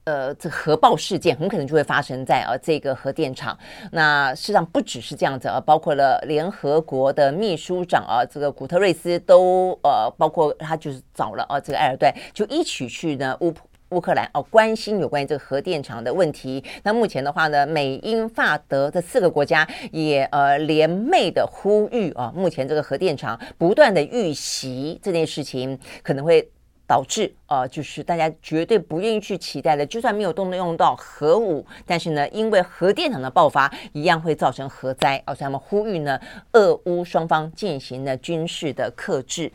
[0.04, 3.56] 呃，这核爆事件很可能就会发生在呃这个核电厂。
[3.92, 13.54] 那事实上不只是这样子啊，包括了联合国的秘书长啊，这个古特瑞斯都呃，包括他就是找了啊这个埃尔顿，就一起去呢乌
[13.90, 16.64] 乌克兰哦，关心有关于这个核电厂的问题。
[16.82, 26.50] 那目前的话呢，美英法德这四个国家也呃联袂的呼吁啊，目前这个核电厂不断的遇袭这件事情可能会。
[26.92, 36.20] 导致呃，就是大家绝对不愿意去期待的，就算没有动用到核武，但是呢，因为核电厂的爆发一样会造成核灾，而且他们呼吁呢，
[36.52, 39.50] 俄乌双方进行了军事的克制。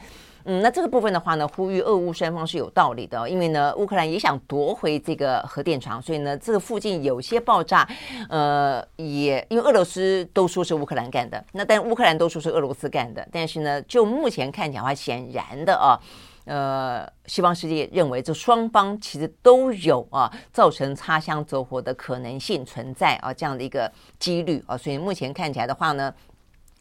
[0.46, 7.86] 嗯，那这个部分的话呢，呼吁俄乌双方是有道理的，因为呢，乌克兰也想夺回这个核电厂，所以呢，这个附近有些爆炸，
[8.30, 16.00] 呃，也因为俄罗斯都说是乌克兰干的，那但乌克兰都说是俄罗斯干的，但是呢，就目前看起来话，显然的啊。
[16.46, 26.14] 呃，西方世界认为这双方其实都有啊造成擦枪走火的可能性存在啊这样的一个几率啊，所以目前看起来的话呢。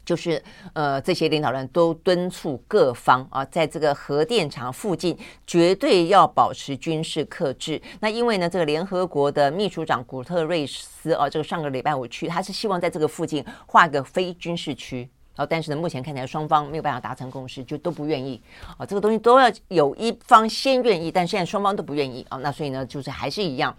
[0.06, 0.39] 就是
[0.73, 7.82] 呃，这些领导人都敦促各方啊，在这个核电厂附近绝对要保持军事克制。
[8.01, 18.42] 那因为呢，这个联合国的秘书长古特瑞斯啊，这个上个礼拜五去，他是希望在这个附近画个非军事区然后，但是呢，目前看起来双方没有办法达成共识，就都不愿意
[18.77, 18.86] 啊。
[18.86, 22.38] 这个东西都要有一方先愿意，但现在双方都不愿意啊。
[22.38, 23.75] 那所以呢，就是还是一样。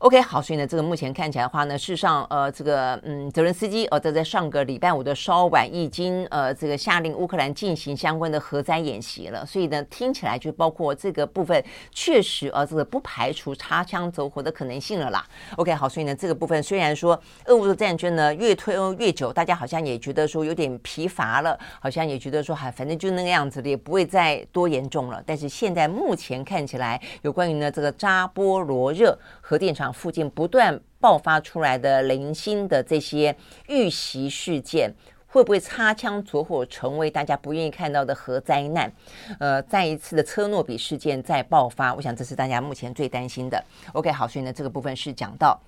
[0.00, 15.24] OK，好，所以呢，这个目前看起来的话呢，事实上，呃，这个，嗯，泽伦斯基，呃，在在上个礼拜五的稍晚已经，呃，这个下令乌克兰进行相关的核灾演习了，所以呢，听起来就包括这个部分，确实，呃，这个不排除擦枪走火的可能性了啦。
[15.56, 25.22] OK，好，所以呢，这个部分虽然说俄乌的战争呢越推越久，大家好像也觉得说有点疲乏了，好像也觉得说，还，反正就那个样子的，也不会再多严重了。
[25.24, 29.18] 但是现在目前看起来，有关于呢这个扎波罗热
[29.48, 29.92] 核电厂。
[29.92, 33.36] 附近不断爆发出来的零星的这些
[33.68, 34.92] 遇袭事件，
[35.28, 38.92] 会不会擦枪走火，成为大家不愿意看到的核灾难？
[39.38, 43.62] 呃，再一次的车诺比事件再爆发，我想这是大家目前最担心的。
[43.92, 45.60] OK，好，所以呢，这个部分是讲到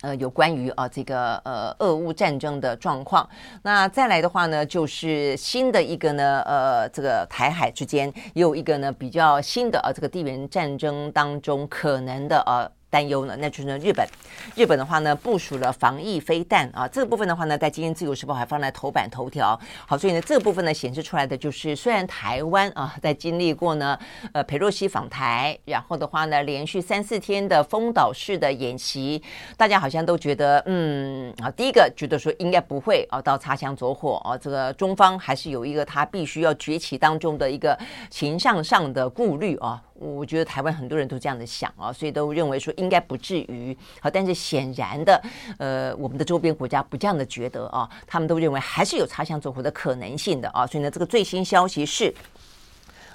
[0.00, 3.28] 呃有关于啊这个呃俄乌战争的状况。
[3.62, 12.68] 那再来的话呢，就是新的一个呢呃这个台海之间也有一个呢比较新的啊这个地缘战争当中可能的呃。
[12.94, 14.06] 担忧呢，那就是，日本，
[14.54, 19.58] 日本的话呢，部署了防疫飞弹啊，这个部分的话呢，在今天自由时报还放在头版头条。
[19.84, 23.98] 好，所以呢，这个部分呢，显示出来的就是，虽然台湾啊，在经历过呢，
[24.32, 29.20] 呃，裴洛西访台，然后的话呢，连续三四天的封岛式的演习，
[29.56, 37.76] 大家好像都觉得，嗯，啊，第一个觉得说应该不会啊，到擦枪走火啊，这个中方还是有一个他必须要崛起当中的一个
[38.08, 39.82] 形象上的顾虑啊。
[39.94, 45.22] 我觉得台湾很多人都这样的想啊，所以都认为说应该不至于好，但是显然的，
[45.58, 52.12] 呃，我们的周边国家不这样的觉得啊，他们都认为还是有擦枪走火的可能性的啊，所以呢，这个最新消息是。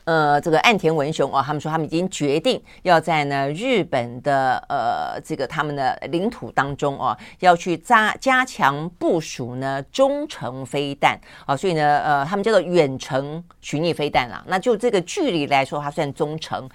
[0.10, 16.68] 呃，这个岸田文雄啊，他们说他们已经决定要在呢日本的呃这个他们的领土当中啊，要去加加强部署呢中程飞弹啊，所以呢呃他们叫做远程巡弋飞弹啦，那就这个距离来说，它算中程。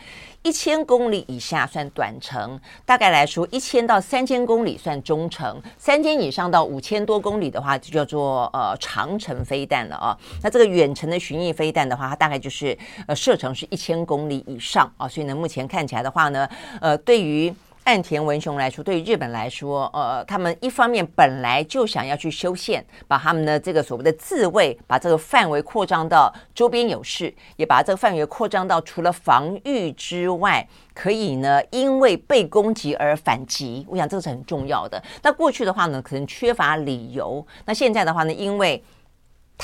[0.45, 10.17] 一千公里以下算短程，大概来说一千到三千公里算中程，三千以上到五千多公里的话就叫做呃长程飞弹了啊。
[10.43, 12.77] 那这个远程的巡弋飞弹的话，它大概就是
[13.09, 15.09] 呃射程是一千公里以上啊。
[15.09, 16.47] 所以呢，目前看起来的话呢，
[16.81, 17.53] 呃，对于。
[17.85, 33.85] 岸田文雄来说，对于日本来说，呃，他们一方面本来就想要去修宪，把他们的这个所谓的自卫，把这个范围扩张到周边有事，也把这个范围扩张到除了防御之外，可以呢，因为被攻击而反击。
[33.87, 35.03] 我想这是很重要的。
[35.23, 37.47] 那过去的话呢，可能缺乏理由。
[37.67, 38.83] 那现在的话呢，因为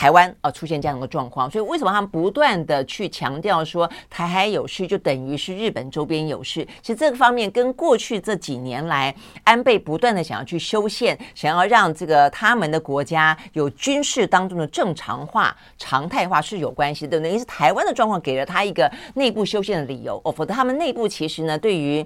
[0.00, 6.66] 台湾啊出现这样的状况，所以为什么他们不断的去强调说台海有事就等于是日本周边有事？
[6.80, 17.20] 其实这个方面跟过去这几年来安倍不断的想要去修宪，想要让这个他们的国家有军事当中的正常化、常态化是有关系的。
[17.20, 22.02] 等于是台湾的状况给了他一个内部修宪的理由哦，否则他们内部其实呢对于。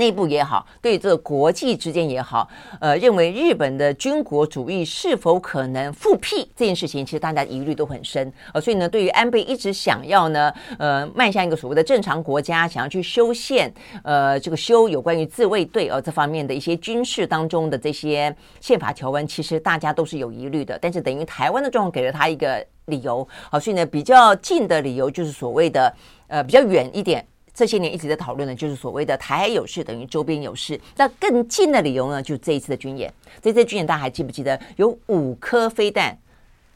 [0.00, 2.48] 内部也好，对这国际之间也好，
[2.80, 8.32] 呃，认为日本的军国主义是否可能复辟这件事情，其实大家疑虑都很深。
[8.54, 13.70] 呃，所以呢，对于安倍一直想要呢，呃，迈向一个所谓的正常国家，想要去修宪，
[14.02, 20.78] 呃，这个修有关于自卫队呃这方面的一些军事当中的这些宪法条文，其实大家都是有疑虑的。
[20.80, 25.94] 但是等于台湾的状况给了他一个理由，好，所以呢，比较近的理由就是所谓的
[26.28, 27.22] 呃比较远一点。
[27.54, 30.80] 这些年一直在讨论的，就是所谓的台海有事等于周边有事。
[30.96, 33.12] 那更近的理由呢，就这一次的军演。
[33.42, 34.58] 这次军演大家还记不记得？
[34.76, 36.16] 有五颗飞弹，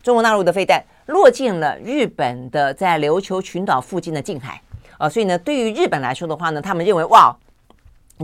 [0.03, 4.61] 中国大陆的飞弹落进了日本的在琉球群岛附近的近海
[4.99, 5.09] 啊。
[5.09, 7.35] 所以呢，对于日本来说的话呢，他们认为哇。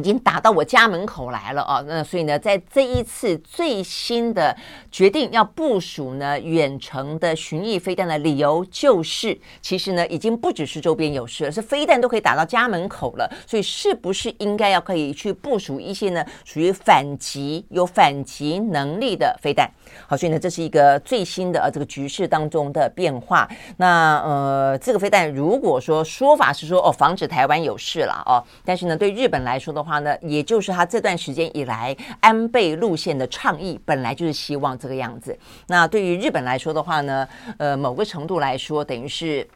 [0.00, 1.84] 已经打到我家门口来了啊！
[1.86, 4.56] 那所以呢，在这一次最新的
[4.90, 13.30] 决定要部署呢远程的巡弋飞弹的理由，就是其实呢已经不只是周边有事了，是飞弹都可以打到家门口了。
[13.46, 19.70] 所以是不是应该要可以去部署一些呢属于反击有反击能力的飞弹？
[20.06, 23.46] 好，所以呢这是一个最新的呃这个局势当中的变化。
[23.76, 29.80] 那呃这个飞弹如果说说法是说哦防止台湾有事了哦，但是呢对日本来说的。
[29.80, 35.36] 话话呢，也就是他这段时间以来安倍路线的倡议，本来就是希望这个样子。
[35.66, 37.28] 那对于日本来说的话呢，
[37.58, 39.46] 呃，某个程度来说，等于是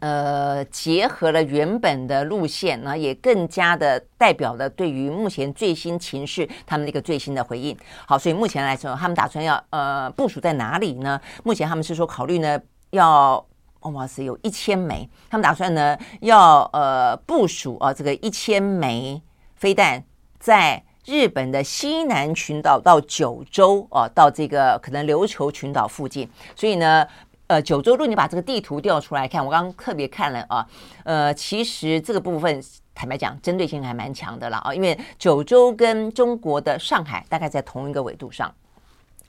[0.00, 7.76] 呃，结合了原本的路线呢，也更加的代表了对于目前最新情势他们的一个最新的回应。
[8.06, 11.20] 好，所以目前来说，他们打算要呃部署在哪里呢？
[11.44, 12.60] 目前他们是说考虑呢
[12.90, 13.42] 要，
[13.80, 19.22] 哇塞，有一千枚，他们打算呢要呃部署啊这个一千枚
[19.56, 20.04] 飞弹
[20.38, 27.06] 在日本的西南群岛到九州啊，到这个可能琉球群岛附近，所以呢。
[27.48, 30.66] 呃，九州，如果你把这个地图调出来看，我刚刚特别看了啊，
[31.04, 32.60] 呃，其实这个部分
[32.92, 38.52] 坦白讲，针对性还蛮强的了啊，因为九州跟中国的上海大概在同一个纬度上，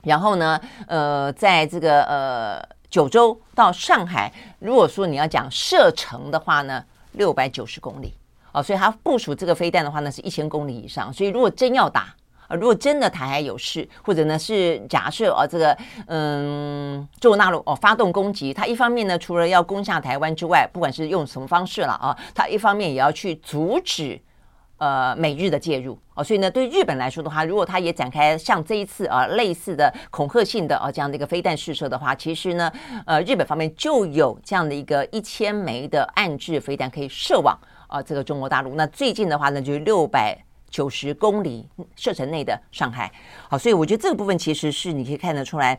[0.02, 8.12] 然后呢，呃，在这个呃九州到上海，如果说你要讲射程的话呢，六百九十公里
[8.62, 12.14] 所以它部署这个飞弹的话呢，是一千公里以上，所以如果真要打。
[12.48, 24.18] 啊，如果真的台海有事，或者呢是假设啊，这个嗯，中国大陆哦发动攻击，它一方面呢，除了要攻下台湾之外，不管是用什么方式了啊，它一方面也要去阻止
[24.78, 32.72] 呃美日的介入哦，所以呢，对日本来说的话，如果它也展开像这一次啊类似的恐吓性的啊这样的一个飞弹试射的话，其实呢，
[33.04, 37.54] 呃，日本方面就有这样的一个一千枚的暗制飞弹可以射往
[37.88, 38.76] 啊这个中国大陆。
[38.76, 40.38] 那最近的话呢，就是六百。
[40.70, 41.66] 九十公里
[41.96, 43.10] 射程内的上海，
[43.48, 45.78] 好，所以我觉得这个部分其实是你可以看得出来，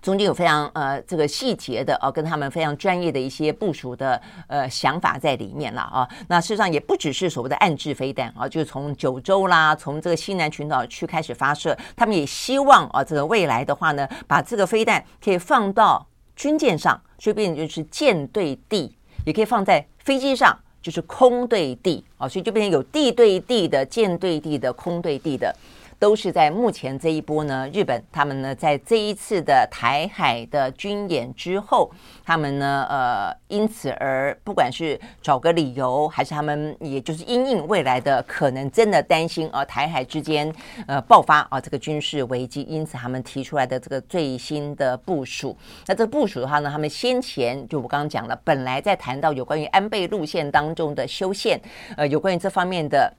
[0.00, 6.08] 中间有非常呃这个细节的哦、啊，跟他们非常专业的一些部署的呃想法在里面了啊。
[6.28, 20.58] 那事实上也不只是所谓的暗制飞弹啊，就是从九州啦，从这个西南群岛去开始发射，他们也希望啊，这个未来的话呢，把这个飞弹可以放到军舰上，所以变成就是舰对地，也可以放在飞机上。
[20.86, 25.52] 就是空对地啊，所以就变成有地对地的、舰对地的、空对地的。
[25.98, 31.90] 都是在目前这一波呢，日本他们呢，在这一次的台海的军演之后，
[32.24, 40.52] 他们呢，呃，因此而不管是找个理由，还是他们也就是因应未来的可能真的担心啊，台海之间
[40.86, 45.56] 呃爆发啊这个军事危机，因此他们提出来的这个最新的部署。
[45.86, 51.58] 那这部署的话呢，他们先前就我刚刚讲了，本来在谈到有关于安倍路线当中的修宪，
[51.96, 53.10] 呃，有关于这方面的。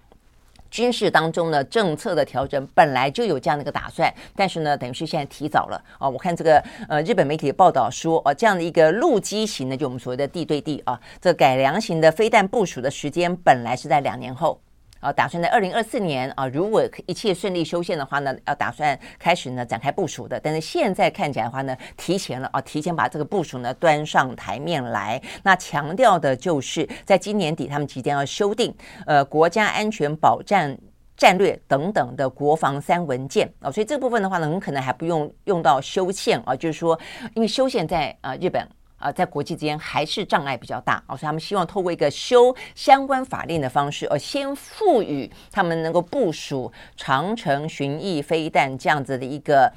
[0.69, 6.07] 军事当中呢，政策的调整本来就有这样的一个打算，但是呢，等于是现在提早了啊。
[6.07, 14.59] 我看这个呃，日本媒体报道说，哦，这样的一个陆基型的，就我们所谓的地对地啊，这改良型的飞弹部署的时间本来是在两年后。
[14.99, 20.39] 啊，打算在二零二四年啊，如果一切顺利修宪的话呢，要打算开始呢展开部署的。
[20.39, 25.21] 但是现在看起来的话呢，提前了啊，提前把这个部署呢端上台面来。
[25.43, 28.73] 那强调的就是，在今年底他们即将要修订
[29.05, 30.77] 呃国家安全保障
[31.15, 36.99] 战略等等的国防三文件啊，所以这部分的话呢，很可能还不用用到修宪啊，就是说，
[37.35, 38.67] 因为修宪在啊日本。
[38.97, 49.71] 啊，在国际之间还是障碍比较大，所以他们希望透过一个修相关法令的方式，而先赋予他们能够部署长城巡弋飞弹这样子的一个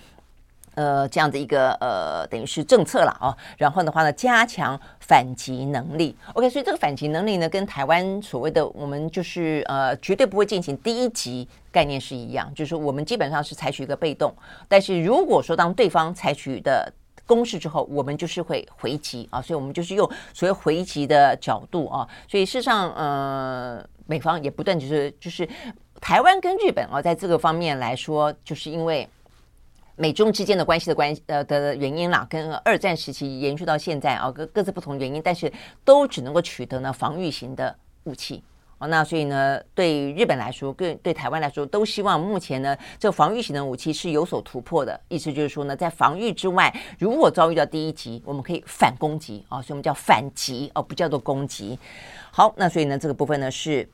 [0.75, 3.37] 呃这样的一个呃等于是政策了哦。
[3.59, 6.17] 然后的话呢，加强反击能力。
[6.33, 14.35] OK，所以这个反击能力呢，跟台湾所谓的我们就是呃绝对不会进行第一级概念是一样，就是我们基本上是采取一个被动，
[14.67, 16.91] 但是如果说当对方采取的
[17.31, 25.49] 攻势之后，我们就是会回击啊，所以我们就是用所谓回击的角度啊，所以事实上，呃，美方也不断就是就是
[26.01, 29.09] 台湾跟日本啊，在这个方面来说，就是因为
[29.95, 35.53] 美中之间的关系的关系呃的原因啦，跟二战时期延续到现在啊，各各自不同原因，但是
[35.85, 38.43] 都只能够取得呢防御型的武器。
[38.81, 44.99] 哦，那所以呢，对日本来说，更对台湾来说，都希望目前呢，这防御型的武器是有所突破的。
[45.09, 51.79] 意思就是说呢，在防御之外，如果遭遇到第一级，我们可以反攻击啊，所以我们叫反击哦，不叫做攻击。
[52.33, 53.89] 好，那所以呢，这个部分呢是。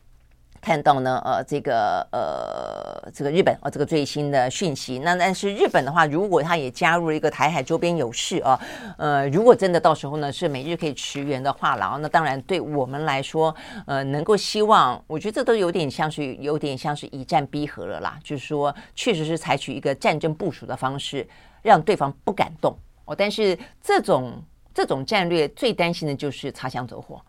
[0.67, 4.99] 看到呢，呃，这个呃，这个日本啊、呃，这个最新的讯息。
[4.99, 8.59] 那但是日本的话，如果他也加入了一个台海周边有事啊，
[8.99, 13.55] 呃，如果真的到时候呢是美日可以驰援的话，然后那当然对我们来说，
[13.87, 21.25] 呃，能够希望，我觉得这都有点像是有点像是以战逼和了啦，就是说确实是采取一个战争部署的方式，
[21.63, 23.15] 让对方不敢动哦。
[23.15, 24.43] 但是这种
[24.75, 27.23] 这种战略最担心的就是擦枪走火。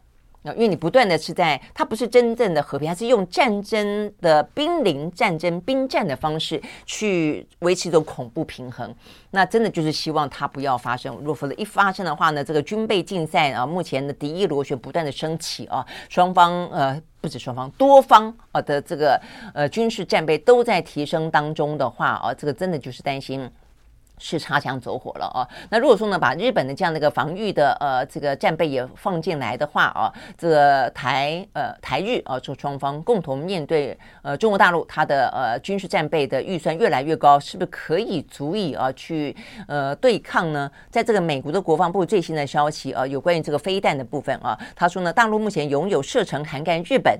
[0.53, 8.93] 因为你不断的是在，它不是真正的和平，它是用战争的兵临战争、兵战的方式去维持一种恐怖平衡。
[9.31, 11.15] 那真的就是希望它不要发生。
[11.23, 19.21] 若否则一发生的话呢，这个军备竞赛啊，目前的敌意螺旋不断的升起啊，双方呃不止双方，多方啊的这个
[19.53, 23.49] 呃军事战备都在提升当中的话啊，这个真的就是担心。
[24.17, 25.47] 是擦枪走火了哦。
[25.69, 39.35] 那如果说呢，把日本的这样的一个防御的呃这个战备也放进来的话啊，这个台呃台日啊，就双方共同面对呃中国大陆它的呃军事战备的预算越来越高，是不是可以足以啊去
[39.67, 40.69] 呃对抗呢？
[40.89, 47.19] 在这个美国的国防部最新的消息啊，有关于这个飞弹的部分啊，他说呢，大陆目前拥有射程涵盖日本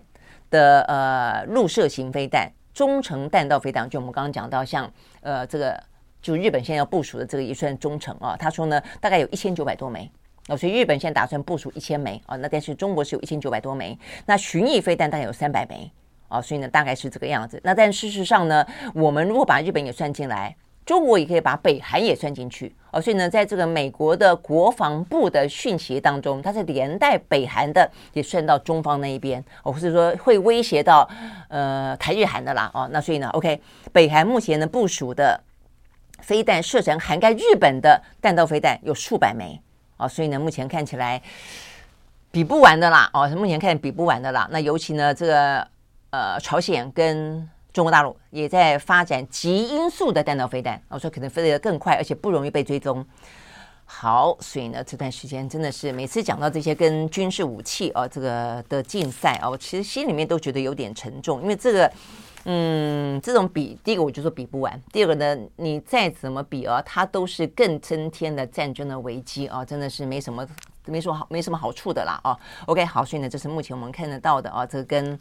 [0.49, 4.91] 的呃陆射型飞弹、中程弹道飞弹，就我们刚刚讲到像
[5.21, 5.79] 呃这个。
[6.27, 10.11] 就日本现在要部署的这个也算中程啊，他说呢，大概有一千九百多枚
[10.49, 15.89] 哦，所以日本现在打算部署一千枚啊，那但是中国是有一千九百多枚，那巡弋飞弹大概有三百枚
[16.27, 17.57] 啊，所以呢大概是这个样子。
[17.63, 20.53] 那但事实上呢，我们如果把日本也算进来，
[20.85, 31.09] 中国也可以把北韩也算进去哦，所以呢，在这个美国的国防部的讯息当中，它是连带北韩的也算到中方那一边哦，或者说会威胁到
[31.47, 33.61] 呃台日韩的啦哦，那所以呢，OK，
[33.93, 35.41] 北韩目前呢部署的。
[36.27, 39.57] 飞弹射程涵盖日本的弹道飞弹有数百枚
[39.95, 41.21] 啊，所以呢，目前看起来
[42.31, 44.45] 比不完的啦哦，目前看比不完的啦。
[44.51, 45.65] 那尤其呢，这个
[46.09, 53.05] 呃，朝鲜跟中国大陆也在发展极音速的弹道飞弹，我说可能飞得更快，而且不容易被追踪。
[53.85, 61.89] 好，所以呢，这段时间真的是每次讲到这些跟军事武器哦，这个的竞赛哦，我其实心里面都觉得有点沉重，因为这个。
[62.49, 70.47] 嗯，这种比，第一个我就说比不完，第二个呢，你再怎么比啊，它都是更增添的战争的危机啊，真的是没什么，
[70.85, 72.39] 没什么好，没什么好处的啦啊。
[72.67, 75.19] OK，好，所以呢，这是目前我们看得到的啊，这跟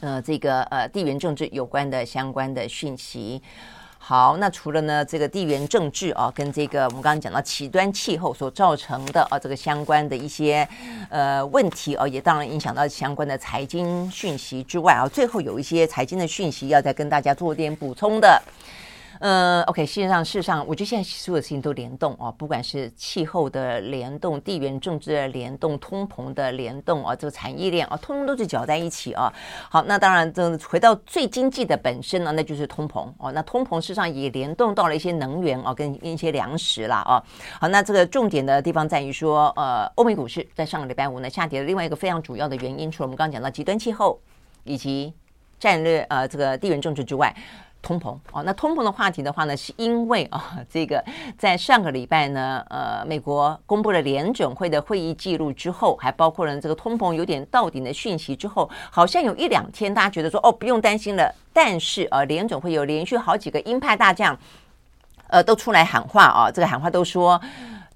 [0.00, 3.42] 呃这个呃地缘政治有关的相关的讯息。
[4.02, 10.66] 好，那除了呢这个地缘政治啊，跟这个我们刚刚讲到极端气候所造成的啊这个相关的一些
[11.10, 18.42] 呃问题哦，也当然影响到相关的财经讯息之外啊，最后有一些财经的讯息要再跟大家做点补充的。
[19.20, 29.30] 呃，OK，事实上，事实上，我觉得现在所有的事情都联动哦，不管是气候的联动、地缘政治的联动、通膨的联动啊，这个产业链啊，通通都是搅在一起啊。
[29.68, 33.30] 好，那当然，这回到最经济的本身呢，那就是通膨哦。
[33.32, 37.22] 那通膨事实上也联动到了一些能源啊，跟一些粮食啦啊。
[37.60, 44.18] 好，那这个重点的地方在于说，呃，欧美股市在上个礼拜五呢下跌的另外一个非常主要的原因，除了我们刚刚讲到极端气候
[44.64, 45.12] 以及
[45.58, 47.36] 战略呃这个地缘政治之外。
[47.82, 51.02] 通膨哦，那通膨的话题的话呢，是因为啊， 这个
[51.38, 61.34] 在上个礼拜呢，呃，美国公布了联准会的会议记录之后，还包括了这个通膨有点到顶的讯息之后，好像有一两天大家觉得说哦，不用担心了。
[61.52, 64.38] 但是啊，联准会有连续好几个鹰派大将，
[65.28, 67.40] 呃，都出来喊话啊，这个喊话都说。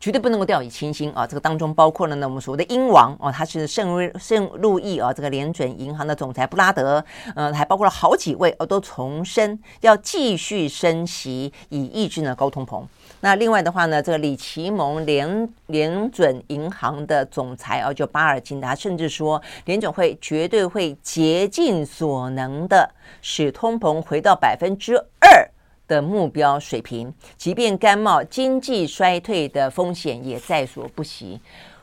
[0.05, 1.27] 绝对不能够掉以轻心啊！
[1.27, 7.03] 这个当中包括了呢，我们所谓的英王哦，他是圣路圣路易啊，这个联准银行的总裁布拉德，
[7.35, 12.85] 嗯、呃，还包括了好几位哦，都重申要继续升息，以抑制呢高通膨。
[13.21, 22.91] 那另外的话呢，这个李奇蒙联联准银行的总裁啊，就巴尔金达，甚至说联准会绝对会竭尽所能的
[23.23, 25.49] 使通膨回到百分之二。
[25.87, 31.41] 的目标水平，即便甘冒经济衰退的风险也在所不惜。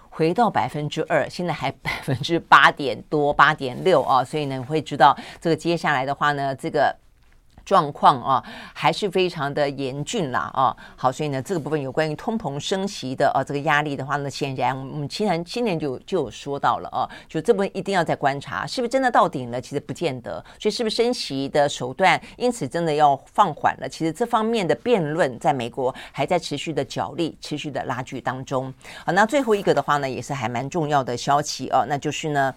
[0.10, 7.01] 回到百分之二，现在还 百分之八点多，八点六啊，所以呢，会知道这个接下来的话呢，这个。
[7.72, 8.44] 状况啊，
[8.74, 10.76] 还是非常的严峻啦啊！
[10.98, 19.62] 好，所以呢，这个部分有关于通膨升息的啊，这个压力的话呢，显然我们今年今年就就有说到了啊，就这部分一定要再观察，是不是真的到顶了？
[19.62, 23.88] 其实不见得，所以是不是升息的手段因此真的要放缓了？
[23.88, 28.74] 其实这方面的辩论在美国还在持续的角力、持续的拉锯当中。
[29.06, 32.54] 好，那最后一个的话呢，也是还蛮重要的消息啊，那就是呢，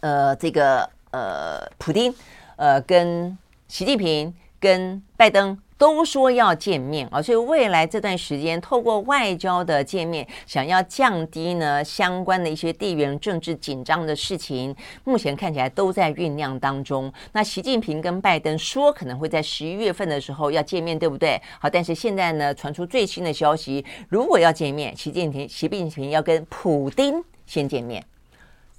[0.00, 2.14] 呃，这个呃，普丁
[2.56, 3.34] 呃跟。
[3.66, 17.12] 习近平跟拜登都说要见面啊，所以未来这段时间透过外交的见面，想要降低呢相关的一些地缘政治紧张的事情，目前看起来都在酝酿当中。
[17.32, 21.40] 那习近平跟拜登说可能会在十一月份的时候要见面，对不对？
[21.58, 28.02] 好，但是现在呢传出最新的消息，如果要见面，习近平习近平要跟普丁先见面。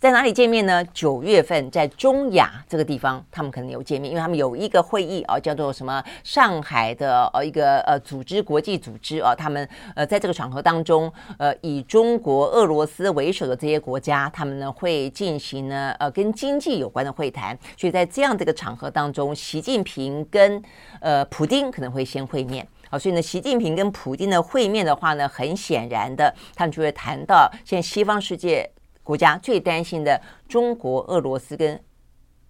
[0.06, 0.86] 在哪里见面呢？
[0.94, 20.62] 九月份在中亚这个地方，他们可能有见面，因为他们有一个会议啊，叫做什么上海的呃一个呃组织国际组织啊，他们呃在这个场合当中，呃以中国、俄罗斯为首的这些国家，他们呢会进行呢呃跟经济有关的会谈，所以在这样的一个场合当中，习近平跟
[21.00, 28.70] 呃普丁可能会先会面啊，所以呢，习近平跟普丁的会面的话呢，很显然的，他们就会谈到现在西方世界。
[29.06, 31.80] 国家最担心的中国、俄罗斯跟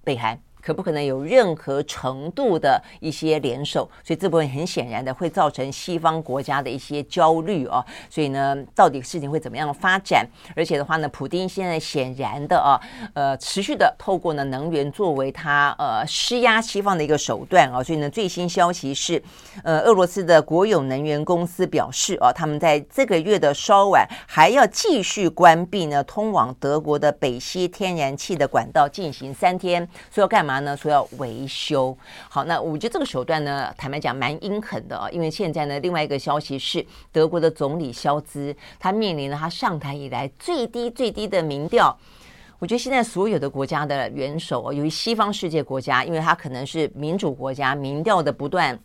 [0.06, 0.45] 北韩。
[0.66, 3.88] 可不可能有任何程度的一些联手？
[4.04, 7.86] 所以这部分很显然的会造成西方国家的一些焦虑哦。
[8.10, 10.28] 所以呢，到底事情会怎么样发展？
[10.56, 12.82] 而且的话呢，普丁现在显然的啊，
[13.14, 17.84] 呃，持续的透过呢能源作为他呃施压西方的一个手段啊。
[17.84, 19.22] 所以呢，最新消息是，
[19.64, 30.78] 呃，俄罗斯的国有能源公司表示啊，他们在这个月的稍晚还要继续关闭呢通往德国的北溪天然气的管道进行三天，说要干嘛呢？
[30.78, 31.98] 说要维修。
[32.30, 41.98] 好，那我觉得这个手段呢，坦白讲蛮阴狠的啊，因为现在呢，另外一个消息是，德国的总理肖兹他面临了他上台以来最低最低的民调。
[42.58, 48.80] 我觉得现在所有的国家的元首，由于西方世界国家，因为他可能是民主国家，民调的不断。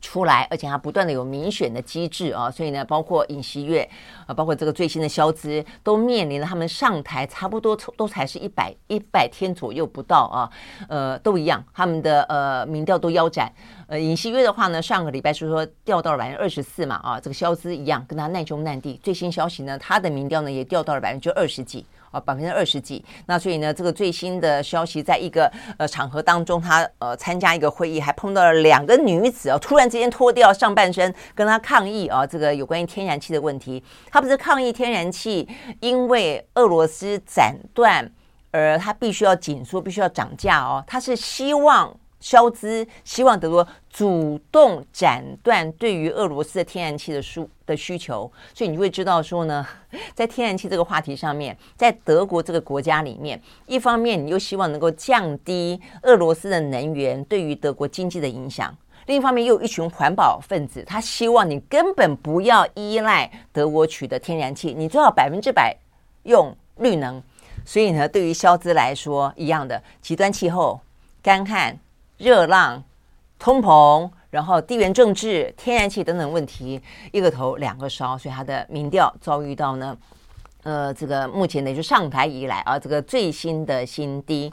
[0.00, 3.88] 出来，而且它不断的有民选的机制啊，所以呢，包括尹锡悦
[4.26, 10.50] 啊，包括这个最新的萧兹，都面临了他们上台差不多都才是一百一百天左右不到啊，
[10.88, 13.52] 呃，都一样，他们的呃民调都腰斩。
[13.86, 19.00] 呃，尹锡悦的话呢，上个礼拜是说掉到了百分之二十四嘛啊，这个萧兹一样，跟他难兄难弟。
[19.02, 21.84] 最新消息呢，他的民调呢也掉到了百分之二十几。
[22.10, 23.04] 啊，百分之二十几。
[23.26, 33.82] 那所以呢，这个最新的消息，在一个呃场合当中，他呃参加一个会议，还碰到了两个女子哦，突然之间脱掉上半身，跟他抗议啊，这个有关于天然气的问题。
[34.10, 35.48] 他不是抗议天然气，
[35.80, 38.10] 因为俄罗斯斩断，
[38.50, 40.82] 而他必须要紧缩，必须要涨价哦。
[40.86, 41.96] 他是希望。
[42.20, 49.66] 消资希望德国主动斩断对于俄罗斯的天然气的输的需求，所以你会知道说呢，
[50.14, 65.74] 在天然气这个话题上面，在德国这个国家里面，一方面你又希望能够降低俄罗斯的能源对于德国经济的影响，另一方面又有一群环保分子，他希望你根本不要依赖德国取得天然气，你最好百分之百
[66.24, 67.22] 用绿能。
[67.64, 70.80] 所以呢，对于消资来说，一样的极端气候、
[71.22, 71.78] 干旱。
[72.20, 72.84] 热浪、
[73.38, 76.78] 通膨，然后地缘政治、天然气等等问题，
[77.12, 79.96] 一个头两个烧，所以他的民调遭遇到呢，
[80.62, 84.52] 呃，这个目前呢就上台以来啊，这个最新的新低。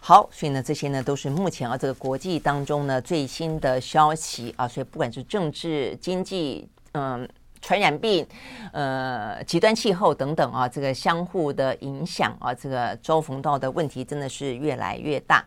[0.00, 7.28] 好，所以呢，这些呢都是目前啊这个国际当中呢最新的消息啊，所以不管是政治、经济，嗯，
[7.60, 8.26] 传染病，
[8.72, 15.44] 呃，极端气候等等啊，这个相互的影响啊，这个遭逢到的问题真的是越来越大。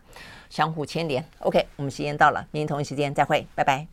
[0.50, 1.24] 相互牵连。
[1.40, 3.86] OK，我们时间到了，明天同一时间再会，拜拜。